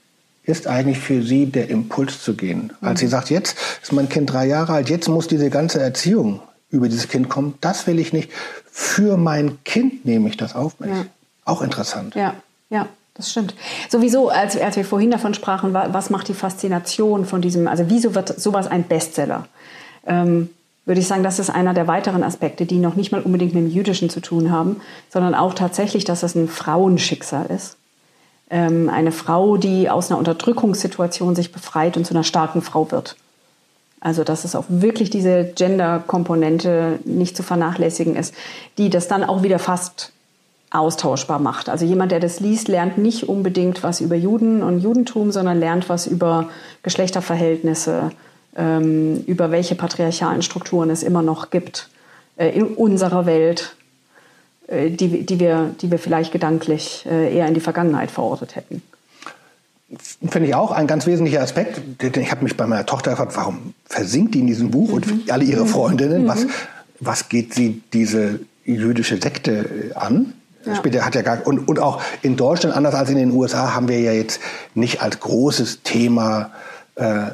[0.45, 2.73] ist eigentlich für sie der Impuls zu gehen.
[2.81, 3.11] Als sie mhm.
[3.11, 7.09] sagt, jetzt ist mein Kind drei Jahre alt, jetzt muss diese ganze Erziehung über dieses
[7.09, 8.31] Kind kommen, das will ich nicht.
[8.71, 10.91] Für mein Kind nehme ich das auf mich.
[10.91, 11.07] Ja.
[11.45, 12.15] Auch interessant.
[12.15, 12.35] Ja,
[12.71, 12.87] ja.
[13.15, 13.55] Das stimmt.
[13.89, 18.15] Sowieso, als, als wir vorhin davon sprachen, was macht die Faszination von diesem, also wieso
[18.15, 19.49] wird sowas ein Bestseller?
[20.07, 20.51] Ähm,
[20.87, 23.65] würde ich sagen, das ist einer der weiteren Aspekte, die noch nicht mal unbedingt mit
[23.65, 27.77] dem Jüdischen zu tun haben, sondern auch tatsächlich, dass es ein Frauenschicksal ist.
[28.49, 33.17] Ähm, eine Frau, die aus einer Unterdrückungssituation sich befreit und zu einer starken Frau wird.
[33.99, 38.35] Also dass es auch wirklich diese Gender-Komponente nicht zu vernachlässigen ist,
[38.79, 40.13] die das dann auch wieder fast
[40.71, 41.69] austauschbar macht.
[41.69, 45.89] Also jemand, der das liest, lernt nicht unbedingt was über Juden und Judentum, sondern lernt
[45.89, 46.49] was über
[46.83, 48.11] Geschlechterverhältnisse,
[48.57, 51.89] ähm, über welche patriarchalen Strukturen es immer noch gibt
[52.37, 53.77] äh, in unserer Welt,
[54.69, 58.83] äh, die, die, wir, die wir vielleicht gedanklich äh, eher in die Vergangenheit verortet hätten.
[60.29, 61.81] Finde ich auch ein ganz wesentlicher Aspekt.
[62.03, 64.95] Ich habe mich bei meiner Tochter gefragt, warum versinkt die in diesem Buch mhm.
[64.95, 66.25] und alle ihre Freundinnen?
[66.25, 66.29] Mhm.
[66.29, 66.47] Was,
[66.99, 70.33] was geht sie diese jüdische Sekte an?
[70.65, 70.75] Ja.
[70.75, 73.87] Später hat ja gar und, und auch in Deutschland anders als in den USA haben
[73.87, 74.41] wir ja jetzt
[74.75, 76.51] nicht als großes Thema
[76.97, 77.27] äh,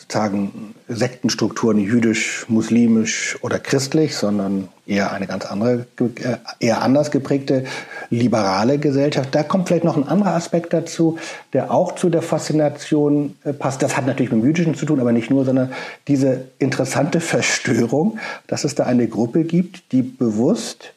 [0.00, 7.64] sozusagen Sektenstrukturen jüdisch, muslimisch oder christlich, sondern eher eine ganz andere, äh, eher anders geprägte
[8.08, 9.34] liberale Gesellschaft.
[9.34, 11.18] Da kommt vielleicht noch ein anderer Aspekt dazu,
[11.52, 13.82] der auch zu der Faszination äh, passt.
[13.82, 15.72] Das hat natürlich mit dem Jüdischen zu tun, aber nicht nur, sondern
[16.08, 20.94] diese interessante Verstörung, dass es da eine Gruppe gibt, die bewusst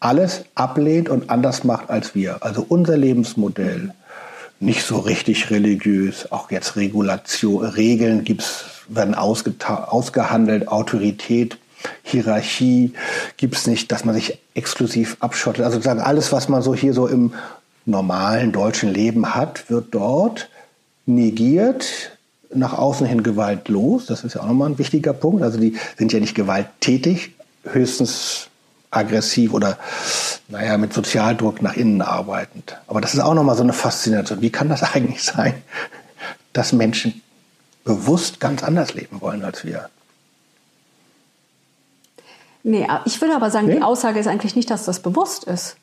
[0.00, 2.42] alles ablehnt und anders macht als wir.
[2.42, 3.92] Also unser Lebensmodell
[4.60, 6.30] nicht so richtig religiös.
[6.32, 11.58] Auch jetzt Regulation, Regeln gibt's, werden ausgehandelt, Autorität,
[12.02, 12.92] Hierarchie
[13.36, 15.64] gibt's nicht, dass man sich exklusiv abschottet.
[15.64, 17.32] Also sozusagen alles, was man so hier so im
[17.84, 20.48] normalen deutschen Leben hat, wird dort
[21.04, 22.12] negiert,
[22.52, 24.06] nach außen hin gewaltlos.
[24.06, 25.42] Das ist ja auch nochmal ein wichtiger Punkt.
[25.42, 27.32] Also die sind ja nicht gewalttätig,
[27.64, 28.48] höchstens
[28.96, 29.78] aggressiv oder
[30.48, 32.76] naja, mit Sozialdruck nach innen arbeitend.
[32.86, 34.40] Aber das ist auch nochmal so eine Faszination.
[34.40, 35.54] Wie kann das eigentlich sein,
[36.52, 37.22] dass Menschen
[37.84, 39.88] bewusst ganz anders leben wollen als wir?
[42.62, 43.76] Nee, ich würde aber sagen, nee?
[43.76, 45.76] die Aussage ist eigentlich nicht, dass das bewusst ist,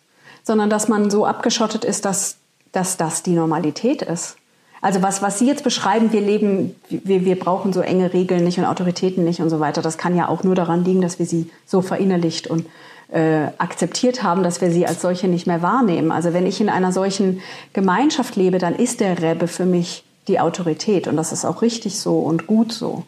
[0.44, 2.36] sondern dass man so abgeschottet ist, dass,
[2.74, 4.36] dass das die Normalität ist.
[4.82, 8.58] Also was, was Sie jetzt beschreiben, wir leben, wir, wir brauchen so enge Regeln nicht
[8.60, 11.26] und Autoritäten nicht und so weiter, das kann ja auch nur daran liegen, dass wir
[11.26, 12.66] sie so verinnerlicht und
[13.14, 16.12] äh, akzeptiert haben, dass wir sie als solche nicht mehr wahrnehmen.
[16.12, 20.40] Also wenn ich in einer solchen Gemeinschaft lebe, dann ist der Rebbe für mich die
[20.40, 23.04] Autorität und das ist auch richtig so und gut so.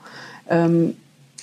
[0.47, 0.95] Ähm,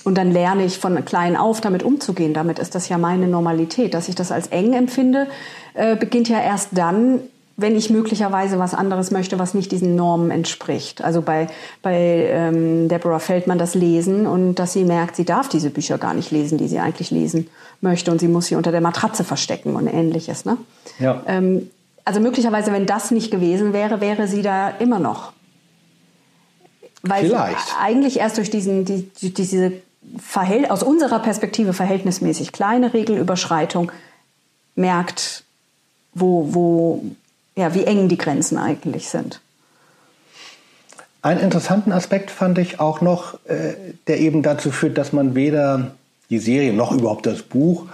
[0.05, 2.33] und dann lerne ich von klein auf damit umzugehen.
[2.33, 3.93] Damit ist das ja meine Normalität.
[3.93, 5.27] Dass ich das als eng empfinde,
[5.73, 7.21] äh, beginnt ja erst dann,
[7.55, 11.03] wenn ich möglicherweise was anderes möchte, was nicht diesen Normen entspricht.
[11.03, 11.47] Also bei,
[11.83, 11.95] bei
[12.31, 16.31] ähm, Deborah Feldman das Lesen und dass sie merkt, sie darf diese Bücher gar nicht
[16.31, 19.87] lesen, die sie eigentlich lesen möchte und sie muss sie unter der Matratze verstecken und
[19.87, 20.45] ähnliches.
[20.45, 20.57] Ne?
[20.99, 21.21] Ja.
[21.27, 21.69] Ähm,
[22.05, 25.31] also möglicherweise, wenn das nicht gewesen wäre, wäre sie da immer noch.
[27.03, 27.67] Weil Vielleicht.
[27.67, 29.73] sie eigentlich erst durch diesen, die, diese
[30.17, 33.91] Verhält aus unserer Perspektive verhältnismäßig kleine Regelüberschreitung
[34.75, 35.43] merkt,
[36.13, 37.03] wo, wo,
[37.55, 39.41] ja, wie eng die Grenzen eigentlich sind.
[41.21, 43.75] Einen interessanten Aspekt fand ich auch noch, äh,
[44.07, 45.91] der eben dazu führt, dass man weder
[46.29, 47.85] die Serie noch überhaupt das Buch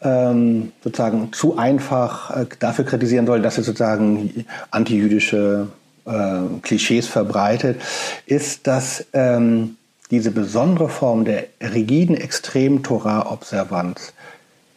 [0.00, 5.68] ähm, sozusagen zu einfach äh, dafür kritisieren soll, dass es sozusagen antijüdische
[6.06, 7.80] äh, Klischees verbreitet,
[8.26, 9.76] ist, dass ähm,
[10.10, 14.14] diese besondere Form der rigiden extremen Torah-Observanz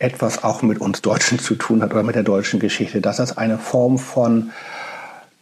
[0.02, 3.38] etwas auch mit uns Deutschen zu tun hat oder mit der deutschen Geschichte, dass das
[3.38, 4.52] eine Form von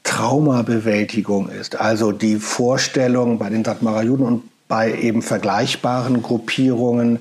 [0.03, 1.79] Traumabewältigung ist.
[1.79, 7.19] Also die Vorstellung bei den Satmarer Juden und bei eben vergleichbaren Gruppierungen,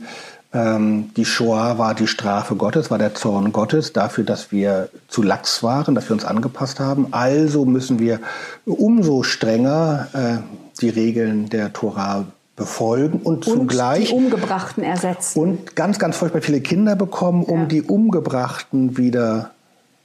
[0.53, 5.23] ähm, die Shoah war die Strafe Gottes, war der Zorn Gottes dafür, dass wir zu
[5.23, 7.09] lax waren, dass wir uns angepasst haben.
[7.13, 8.21] Also müssen wir
[8.65, 12.25] umso strenger äh, die Regeln der Torah
[12.59, 15.39] befolgen und, und zugleich die Umgebrachten ersetzen.
[15.39, 17.67] Und ganz, ganz furchtbar viele Kinder bekommen, um ja.
[17.67, 19.53] die Umgebrachten wieder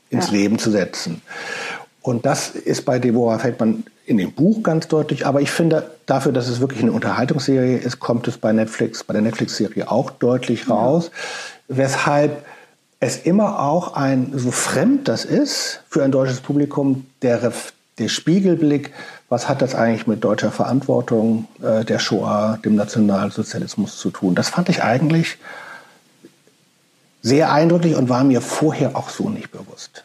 [0.09, 0.33] ins ja.
[0.33, 1.21] Leben zu setzen.
[2.01, 6.33] Und das ist bei Deborah Feldmann in dem Buch ganz deutlich, aber ich finde, dafür,
[6.33, 10.69] dass es wirklich eine Unterhaltungsserie ist, kommt es bei Netflix, bei der Netflix-Serie auch deutlich
[10.69, 11.09] raus,
[11.69, 11.77] ja.
[11.77, 12.45] weshalb
[12.99, 17.53] es immer auch ein, so fremd das ist für ein deutsches Publikum, der,
[17.97, 18.91] der Spiegelblick
[19.33, 24.35] was hat das eigentlich mit deutscher Verantwortung äh, der Shoah, dem Nationalsozialismus zu tun?
[24.35, 25.39] Das fand ich eigentlich
[27.23, 30.03] sehr eindrücklich und war mir vorher auch so nicht bewusst.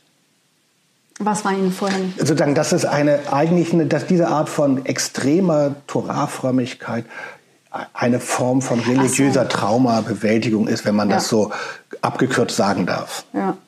[1.20, 2.18] Was war Ihnen vorher nicht?
[2.18, 7.04] Sozusagen, dass es eine eigentlich eine, dass diese Art von extremer Torahfrömmigkeit
[7.92, 9.48] eine Form von religiöser so.
[9.48, 11.16] Traumabewältigung ist, wenn man ja.
[11.16, 11.52] das so
[12.00, 13.24] abgekürzt sagen darf.
[13.34, 13.58] Ja.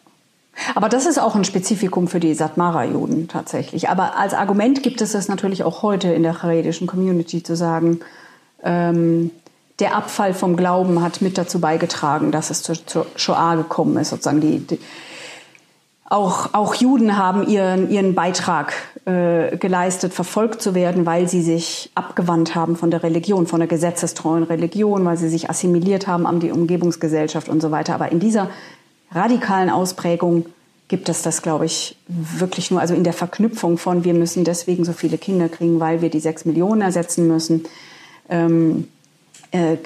[0.74, 3.88] Aber das ist auch ein Spezifikum für die Satmara-Juden tatsächlich.
[3.88, 8.00] Aber als Argument gibt es das natürlich auch heute in der charedischen Community zu sagen,
[8.62, 9.30] ähm,
[9.78, 14.10] der Abfall vom Glauben hat mit dazu beigetragen, dass es zur, zur Shoah gekommen ist.
[14.10, 14.78] Sozusagen die, die
[16.10, 18.74] auch, auch Juden haben ihren, ihren Beitrag
[19.06, 23.68] äh, geleistet, verfolgt zu werden, weil sie sich abgewandt haben von der Religion, von der
[23.68, 27.94] gesetzestreuen Religion, weil sie sich assimiliert haben an die Umgebungsgesellschaft und so weiter.
[27.94, 28.50] Aber in dieser
[29.12, 30.46] radikalen Ausprägung
[30.88, 34.84] gibt es das, glaube ich, wirklich nur, also in der Verknüpfung von, wir müssen deswegen
[34.84, 37.64] so viele Kinder kriegen, weil wir die sechs Millionen ersetzen müssen,
[38.28, 38.88] ähm,
[39.52, 39.76] äh,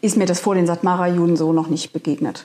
[0.00, 2.44] ist mir das vor den Satmara-Juden so noch nicht begegnet.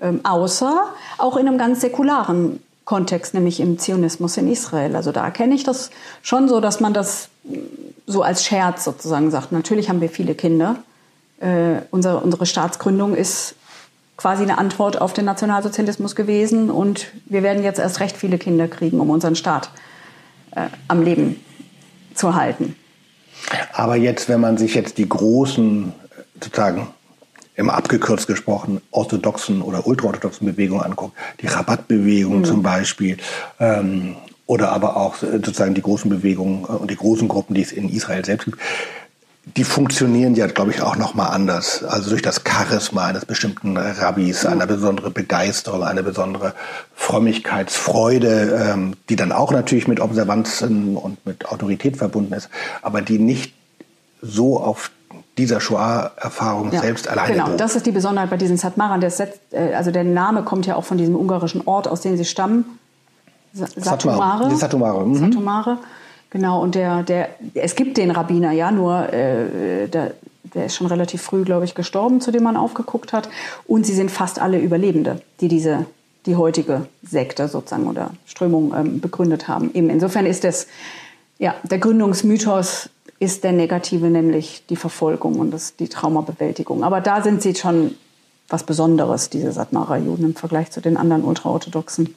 [0.00, 4.94] Ähm, außer auch in einem ganz säkularen Kontext, nämlich im Zionismus in Israel.
[4.96, 5.90] Also da erkenne ich das
[6.22, 7.28] schon so, dass man das
[8.06, 9.52] so als Scherz sozusagen sagt.
[9.52, 10.76] Natürlich haben wir viele Kinder.
[11.40, 13.54] Äh, unsere, unsere Staatsgründung ist
[14.20, 18.68] quasi eine Antwort auf den Nationalsozialismus gewesen und wir werden jetzt erst recht viele Kinder
[18.68, 19.70] kriegen, um unseren Staat
[20.54, 21.40] äh, am Leben
[22.14, 22.76] zu halten.
[23.72, 25.94] Aber jetzt, wenn man sich jetzt die großen,
[26.34, 26.88] sozusagen
[27.54, 32.44] immer abgekürzt gesprochen, orthodoxen oder ultraorthodoxen Bewegungen anguckt, die Rabattbewegung mhm.
[32.44, 33.16] zum Beispiel,
[33.58, 37.88] ähm, oder aber auch sozusagen die großen Bewegungen und die großen Gruppen, die es in
[37.88, 38.58] Israel selbst gibt,
[39.44, 41.82] die funktionieren ja, glaube ich, auch noch mal anders.
[41.82, 46.54] Also durch das Charisma eines bestimmten Rabbis, eine besondere Begeisterung, eine besondere
[46.94, 52.50] Frömmigkeitsfreude, ähm, die dann auch natürlich mit Observanzen und mit Autorität verbunden ist,
[52.82, 53.54] aber die nicht
[54.20, 54.90] so auf
[55.38, 59.00] dieser Shoah-Erfahrung ja, selbst alleine Genau, das ist die Besonderheit bei diesen Satmaran.
[59.00, 62.16] Der Set, äh, also der Name kommt ja auch von diesem ungarischen Ort, aus dem
[62.18, 62.78] sie stammen.
[63.52, 64.54] Satumare.
[64.54, 65.06] Satumare.
[65.06, 65.14] Mhm.
[65.16, 65.78] Satumare.
[66.30, 70.14] Genau, und der, der, es gibt den Rabbiner, ja, nur äh, der,
[70.54, 73.28] der ist schon relativ früh, glaube ich, gestorben, zu dem man aufgeguckt hat.
[73.66, 75.86] Und sie sind fast alle Überlebende, die diese,
[76.26, 79.74] die heutige Sekte sozusagen oder Strömung ähm, begründet haben.
[79.74, 80.68] Eben insofern ist es,
[81.38, 86.84] ja, der Gründungsmythos ist der negative, nämlich die Verfolgung und das, die Traumabewältigung.
[86.84, 87.96] Aber da sind sie schon
[88.48, 92.14] was Besonderes, diese Satmara-Juden im Vergleich zu den anderen Ultraorthodoxen.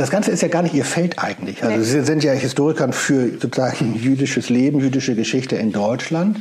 [0.00, 1.62] Das Ganze ist ja gar nicht Ihr Feld eigentlich.
[1.62, 1.82] Also nee.
[1.82, 6.40] Sie sind ja Historiker für sozusagen jüdisches Leben, jüdische Geschichte in Deutschland.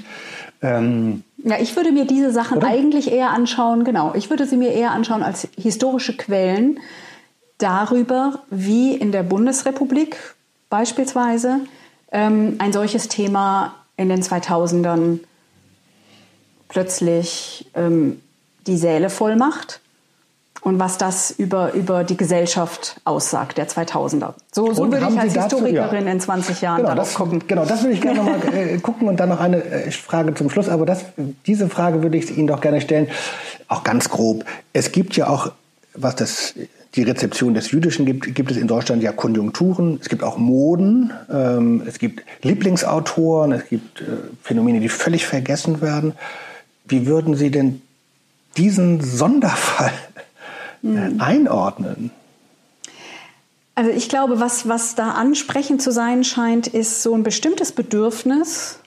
[0.61, 2.67] Ähm, ja, ich würde mir diese Sachen oder?
[2.67, 6.79] eigentlich eher anschauen, genau, ich würde sie mir eher anschauen als historische Quellen
[7.57, 10.15] darüber, wie in der Bundesrepublik
[10.69, 11.59] beispielsweise
[12.13, 15.19] ähm, ein solches Thema in den 2000ern
[16.69, 18.21] plötzlich ähm,
[18.67, 19.81] die Säle voll macht
[20.61, 24.33] und was das über, über die Gesellschaft aussagt, der 2000er.
[24.51, 26.11] So, so würde ich als dazu, Historikerin ja.
[26.11, 27.43] in 20 Jahren genau, darauf gucken.
[27.47, 30.49] Genau, das würde ich gerne nochmal äh, gucken und dann noch eine äh, Frage zum
[30.49, 30.67] Schluss.
[30.67, 31.05] Aber das,
[31.45, 33.07] diese Frage würde ich Ihnen doch gerne stellen,
[33.67, 34.43] auch ganz grob.
[34.73, 35.51] Es gibt ja auch,
[35.93, 36.55] was das
[36.95, 41.13] die Rezeption des Jüdischen gibt, gibt es in Deutschland ja Konjunkturen, es gibt auch Moden,
[41.31, 44.05] ähm, es gibt Lieblingsautoren, es gibt äh,
[44.41, 46.13] Phänomene, die völlig vergessen werden.
[46.85, 47.81] Wie würden Sie denn
[48.57, 49.93] diesen Sonderfall
[50.81, 51.19] mhm.
[51.19, 52.11] einordnen?
[53.75, 58.79] Also ich glaube, was, was da ansprechend zu sein scheint, ist so ein bestimmtes Bedürfnis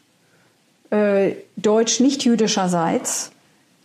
[0.90, 3.30] äh, deutsch-nicht-jüdischerseits,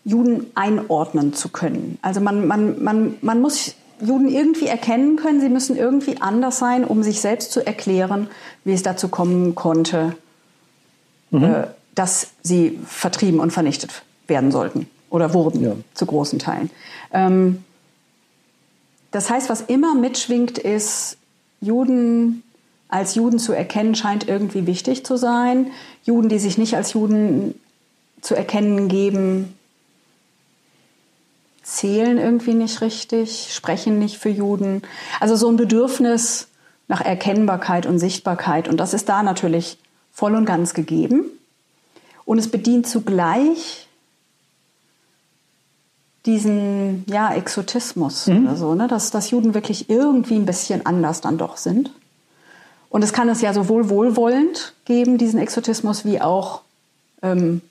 [0.04, 1.98] Juden einordnen zu können.
[2.02, 6.84] Also man, man, man, man muss Juden irgendwie erkennen können, sie müssen irgendwie anders sein,
[6.84, 8.28] um sich selbst zu erklären,
[8.64, 10.16] wie es dazu kommen konnte,
[11.32, 11.44] mhm.
[11.44, 15.72] äh, dass sie vertrieben und vernichtet werden sollten oder wurden ja.
[15.94, 16.70] zu großen Teilen.
[17.12, 17.64] Ähm,
[19.12, 21.18] das heißt, was immer mitschwingt, ist,
[21.62, 22.44] Juden
[22.90, 25.72] als Juden zu erkennen, scheint irgendwie wichtig zu sein.
[26.04, 27.60] Juden, die sich nicht als Juden
[28.22, 29.54] zu erkennen geben,
[31.64, 34.84] zählen irgendwie nicht richtig, sprechen nicht für Juden.
[35.20, 36.48] Also so ein Bedürfnis
[36.88, 38.70] nach Erkennbarkeit und Sichtbarkeit.
[38.70, 39.78] Und das ist da natürlich
[40.14, 41.26] voll und ganz gegeben.
[42.24, 43.87] Und es bedient zugleich
[46.28, 48.46] diesen ja, Exotismus mhm.
[48.46, 48.88] oder so, ne?
[48.88, 51.92] dass, dass Juden wirklich irgendwie ein bisschen anders dann doch sind.
[52.90, 56.62] Und es kann es ja sowohl wohlwollend geben, diesen Exotismus, wie auch
[57.22, 57.62] ähm,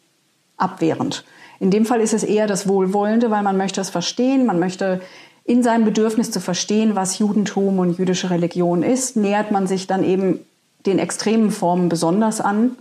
[0.56, 1.24] abwehrend.
[1.60, 5.00] In dem Fall ist es eher das Wohlwollende, weil man möchte es verstehen, man möchte
[5.44, 10.02] in seinem Bedürfnis zu verstehen, was Judentum und jüdische Religion ist, nähert man sich dann
[10.02, 10.40] eben
[10.86, 12.76] den extremen Formen besonders an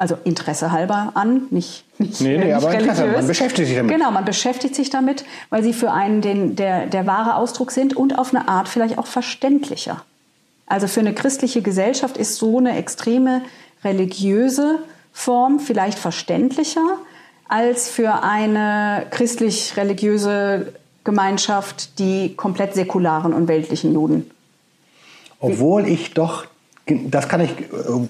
[0.00, 2.98] also Interesse halber an, nicht, nicht, nee, nee, nicht aber religiös.
[2.98, 3.92] Interesse, man beschäftigt sich damit.
[3.92, 7.94] Genau, man beschäftigt sich damit, weil sie für einen den, der, der wahre Ausdruck sind
[7.94, 10.02] und auf eine Art vielleicht auch verständlicher.
[10.66, 13.42] Also für eine christliche Gesellschaft ist so eine extreme
[13.84, 14.78] religiöse
[15.12, 16.96] Form vielleicht verständlicher
[17.46, 20.72] als für eine christlich-religiöse
[21.04, 24.30] Gemeinschaft die komplett säkularen und weltlichen Juden.
[25.40, 26.46] Obwohl ich doch,
[26.86, 28.08] das kann ich äh,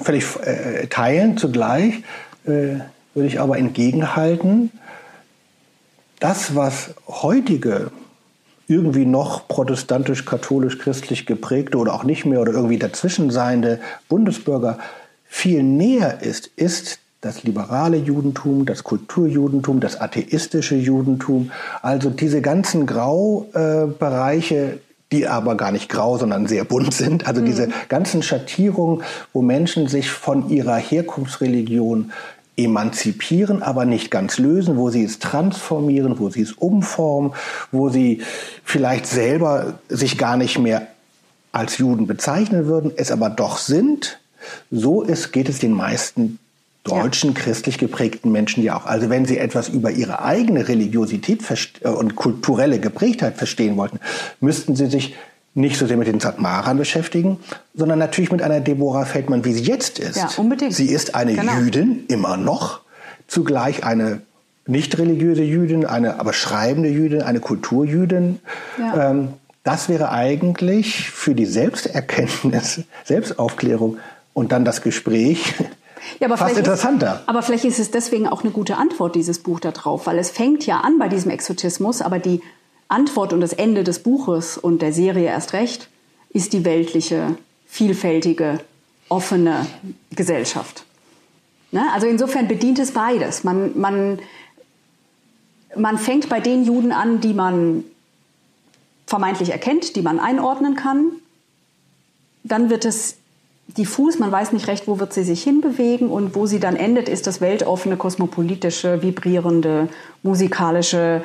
[0.00, 1.36] völlig äh, teilen.
[1.36, 2.02] Zugleich
[2.44, 2.80] äh,
[3.14, 4.70] würde ich aber entgegenhalten,
[6.20, 7.90] das, was heutige
[8.68, 14.78] irgendwie noch protestantisch, katholisch, christlich geprägte oder auch nicht mehr oder irgendwie dazwischen seiende Bundesbürger
[15.24, 21.50] viel näher ist, ist das liberale Judentum, das Kulturjudentum, das atheistische Judentum,
[21.80, 24.78] also diese ganzen Graubereiche,
[25.12, 27.26] die aber gar nicht grau, sondern sehr bunt sind.
[27.26, 27.46] Also mhm.
[27.46, 29.02] diese ganzen Schattierungen,
[29.32, 32.12] wo Menschen sich von ihrer Herkunftsreligion
[32.56, 37.32] emanzipieren, aber nicht ganz lösen, wo sie es transformieren, wo sie es umformen,
[37.70, 38.22] wo sie
[38.64, 40.88] vielleicht selber sich gar nicht mehr
[41.52, 44.18] als Juden bezeichnen würden, es aber doch sind.
[44.70, 46.38] So ist, geht es den meisten
[46.84, 48.86] deutschen christlich geprägten Menschen ja auch.
[48.86, 51.42] Also wenn sie etwas über ihre eigene Religiosität
[51.82, 54.00] äh, und kulturelle Geprägtheit verstehen wollten,
[54.40, 55.14] müssten sie sich
[55.54, 57.38] nicht so sehr mit den Satmarern beschäftigen,
[57.74, 60.16] sondern natürlich mit einer Deborah Feldmann, wie sie jetzt ist.
[60.16, 60.72] Ja, unbedingt.
[60.74, 61.58] Sie ist eine Genau.
[61.58, 62.80] Jüdin, immer noch,
[63.28, 64.22] zugleich eine
[64.66, 68.38] nicht religiöse Jüdin, eine aber schreibende Jüdin, eine Kulturjüdin.
[68.78, 69.10] Ja.
[69.10, 73.98] Ähm, das wäre eigentlich für die Selbsterkenntnis, Selbstaufklärung
[74.34, 75.54] und dann das Gespräch
[76.20, 77.20] Ja, aber fast vielleicht interessanter.
[77.20, 80.18] Ist, aber vielleicht ist es deswegen auch eine gute Antwort, dieses Buch da drauf, weil
[80.18, 82.40] es fängt ja an bei diesem Exotismus, aber die
[82.88, 85.88] Antwort und das Ende des Buches und der Serie erst recht
[86.30, 87.36] ist die weltliche,
[87.66, 88.60] vielfältige,
[89.08, 89.66] offene
[90.10, 90.84] Gesellschaft.
[91.70, 91.84] Ne?
[91.92, 93.44] Also insofern bedient es beides.
[93.44, 94.18] Man, man,
[95.76, 97.84] man fängt bei den Juden an, die man
[99.06, 101.12] vermeintlich erkennt, die man einordnen kann.
[102.44, 103.16] Dann wird es
[103.78, 107.08] diffus, man weiß nicht recht, wo wird sie sich hinbewegen und wo sie dann endet,
[107.08, 109.88] ist das weltoffene, kosmopolitische, vibrierende,
[110.22, 111.22] musikalische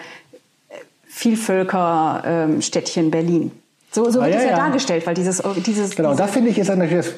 [0.70, 0.74] äh,
[1.08, 3.52] Vielvölker-Städtchen Berlin.
[3.92, 4.58] So, so Ah, wird ja, es ja, ja.
[4.58, 7.14] dargestellt, weil dieses, dieses Genau, diese, da finde ich, ist natürlich das,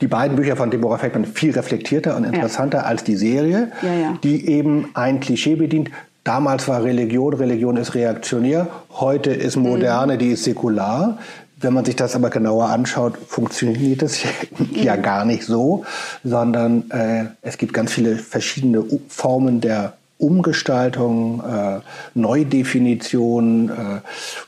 [0.00, 4.18] die beiden Bücher von Deborah Feldmann viel reflektierter und interessanter als die Serie, Ja, ja.
[4.22, 5.90] die eben ein Klischee bedient.
[6.24, 9.62] Damals war Religion, Religion ist reaktionär, heute ist Mhm.
[9.62, 11.18] moderne, die ist säkular.
[11.60, 14.22] Wenn man sich das aber genauer anschaut, funktioniert das
[14.72, 15.02] ja Mhm.
[15.02, 15.84] gar nicht so,
[16.22, 21.80] sondern äh, es gibt ganz viele verschiedene Formen der Umgestaltung, äh,
[22.14, 23.72] Neudefinition, äh,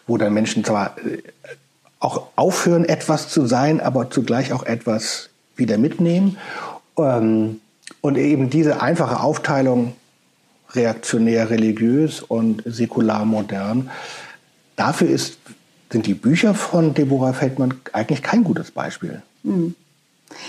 [0.07, 1.19] wo dann Menschen zwar äh,
[1.99, 6.37] auch aufhören, etwas zu sein, aber zugleich auch etwas wieder mitnehmen.
[6.97, 7.61] Ähm,
[8.01, 9.95] und eben diese einfache Aufteilung
[10.75, 13.91] reaktionär religiös und säkular modern,
[14.77, 15.39] dafür ist,
[15.91, 19.23] sind die Bücher von Deborah Feldmann eigentlich kein gutes Beispiel.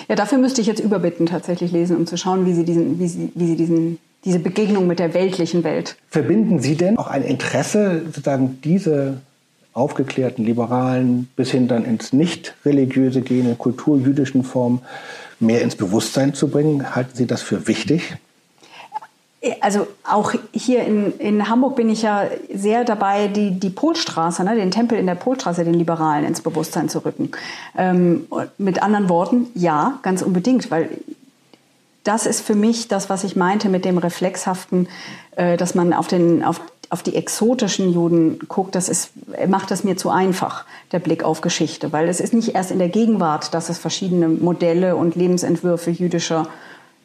[0.08, 3.08] ja, dafür müsste ich jetzt Überbitten tatsächlich lesen, um zu schauen, wie sie, diesen, wie
[3.08, 7.24] sie, wie sie diesen, diese Begegnung mit der weltlichen Welt Verbinden Sie denn auch ein
[7.24, 9.22] Interesse, sozusagen diese
[9.74, 14.82] aufgeklärten Liberalen bis hin dann ins nicht religiöse gehen, in kulturjüdischen Form
[15.40, 16.96] mehr ins Bewusstsein zu bringen?
[16.96, 18.16] Halten Sie das für wichtig?
[19.62, 22.24] Also auch hier in, in Hamburg bin ich ja
[22.54, 26.90] sehr dabei, die, die Polstraße, ne, den Tempel in der Polstraße, den Liberalen ins Bewusstsein
[26.90, 27.32] zu rücken.
[27.78, 28.28] Ähm,
[28.58, 30.90] mit anderen Worten, ja, ganz unbedingt, weil
[32.04, 34.88] das ist für mich das, was ich meinte mit dem Reflexhaften,
[35.36, 38.76] äh, dass man auf, den, auf, auf die exotischen Juden guckt.
[38.76, 39.12] Das ist,
[39.48, 41.92] macht es mir zu einfach, der Blick auf Geschichte.
[41.92, 46.48] Weil es ist nicht erst in der Gegenwart, dass es verschiedene Modelle und Lebensentwürfe jüdischer,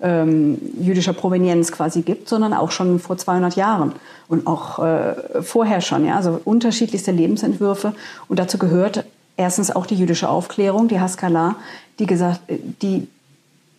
[0.02, 3.92] ähm, jüdischer Provenienz quasi gibt, sondern auch schon vor 200 Jahren
[4.28, 6.06] und auch äh, vorher schon.
[6.06, 6.16] Ja?
[6.16, 7.94] Also unterschiedlichste Lebensentwürfe.
[8.28, 9.04] Und dazu gehört
[9.36, 11.56] erstens auch die jüdische Aufklärung, die Haskalah,
[11.98, 13.08] die gesagt, die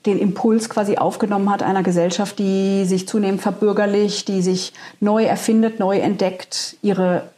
[0.06, 5.80] den Impuls quasi aufgenommen hat einer Gesellschaft, die sich zunehmend verbürgerlicht, die sich neu erfindet,
[5.80, 7.30] neu entdeckt, ihre,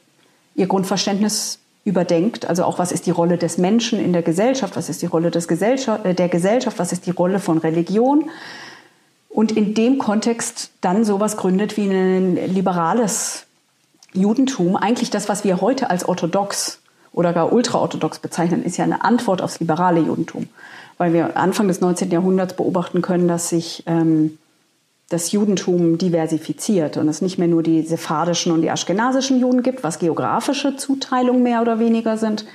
[0.55, 2.45] ihr Grundverständnis überdenkt.
[2.45, 5.31] Also auch, was ist die Rolle des Menschen in der Gesellschaft, was ist die Rolle
[5.31, 8.29] des Gesellschaft, äh, der Gesellschaft, was ist die Rolle von Religion.
[9.33, 13.45] Und in dem Kontext dann sowas gründet wie ein liberales
[14.13, 14.75] Judentum.
[14.75, 16.79] Eigentlich das, was wir heute als orthodox
[17.11, 20.49] oder gar ultraorthodox bezeichnen, ist ja eine Antwort aufs liberale Judentum.
[20.99, 22.11] Weil wir Anfang des 19.
[22.11, 24.37] Jahrhunderts beobachten können, dass sich ähm,
[25.09, 29.83] das Judentum diversifiziert und es nicht mehr nur die sephardischen und die aschkenasischen Juden gibt,
[29.83, 32.45] was geografische Zuteilungen mehr oder weniger sind,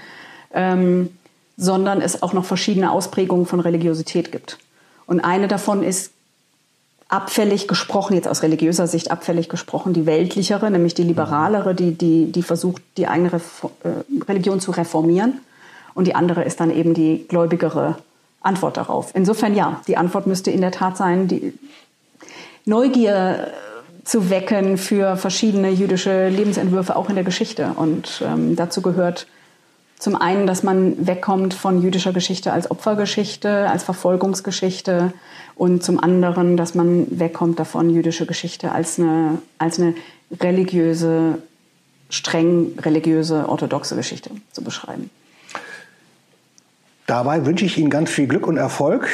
[0.52, 1.10] ähm,
[1.56, 4.58] sondern es auch noch verschiedene Ausprägungen von Religiosität gibt.
[5.06, 6.12] Und eine davon ist
[7.09, 12.30] abfällig gesprochen, jetzt aus religiöser Sicht abfällig gesprochen, die weltlichere, nämlich die liberalere, die, die,
[12.30, 15.40] die versucht, die eigene Refo äh, Religion zu reformieren.
[15.94, 17.96] Und die andere ist dann eben die gläubigere
[18.40, 19.11] Antwort darauf.
[19.14, 21.54] Insofern ja, die Antwort müsste in der Tat sein, die
[22.66, 23.48] Neugier
[24.04, 27.72] zu wecken für verschiedene jüdische Lebensentwürfe auch in der Geschichte.
[27.76, 29.26] Und ähm, dazu gehört
[29.99, 35.12] zum einen, dass man wegkommt von jüdischer Geschichte als Opfergeschichte, als Verfolgungsgeschichte
[35.57, 39.94] und zum anderen, dass man wegkommt davon, jüdische Geschichte als eine, als eine
[40.40, 41.42] religiöse,
[42.11, 45.11] streng religiöse, orthodoxe Geschichte zu beschreiben.
[47.07, 49.09] Dabei wünsche ich Ihnen ganz viel Glück und Erfolg.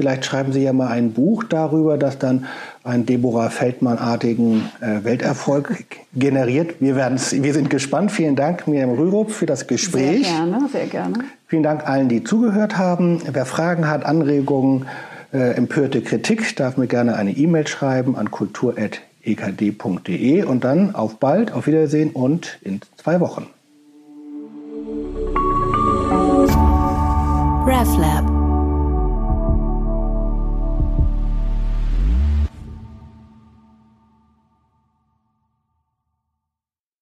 [0.00, 2.46] Vielleicht schreiben Sie ja mal ein Buch darüber, das dann
[2.84, 5.76] einen Deborah Feldmann-artigen äh, Welterfolg
[6.14, 6.76] generiert.
[6.80, 8.10] Wir, werden's, wir sind gespannt.
[8.10, 10.26] Vielen Dank, Miriam Rürup, für das Gespräch.
[10.26, 11.18] Sehr gerne, sehr gerne.
[11.48, 13.20] Vielen Dank allen, die zugehört haben.
[13.30, 14.86] Wer Fragen hat, Anregungen,
[15.34, 21.52] äh, empörte Kritik, darf mir gerne eine E-Mail schreiben an kultur.ekd.de und dann auf bald,
[21.52, 23.48] auf Wiedersehen und in zwei Wochen.
[27.66, 28.39] RefLab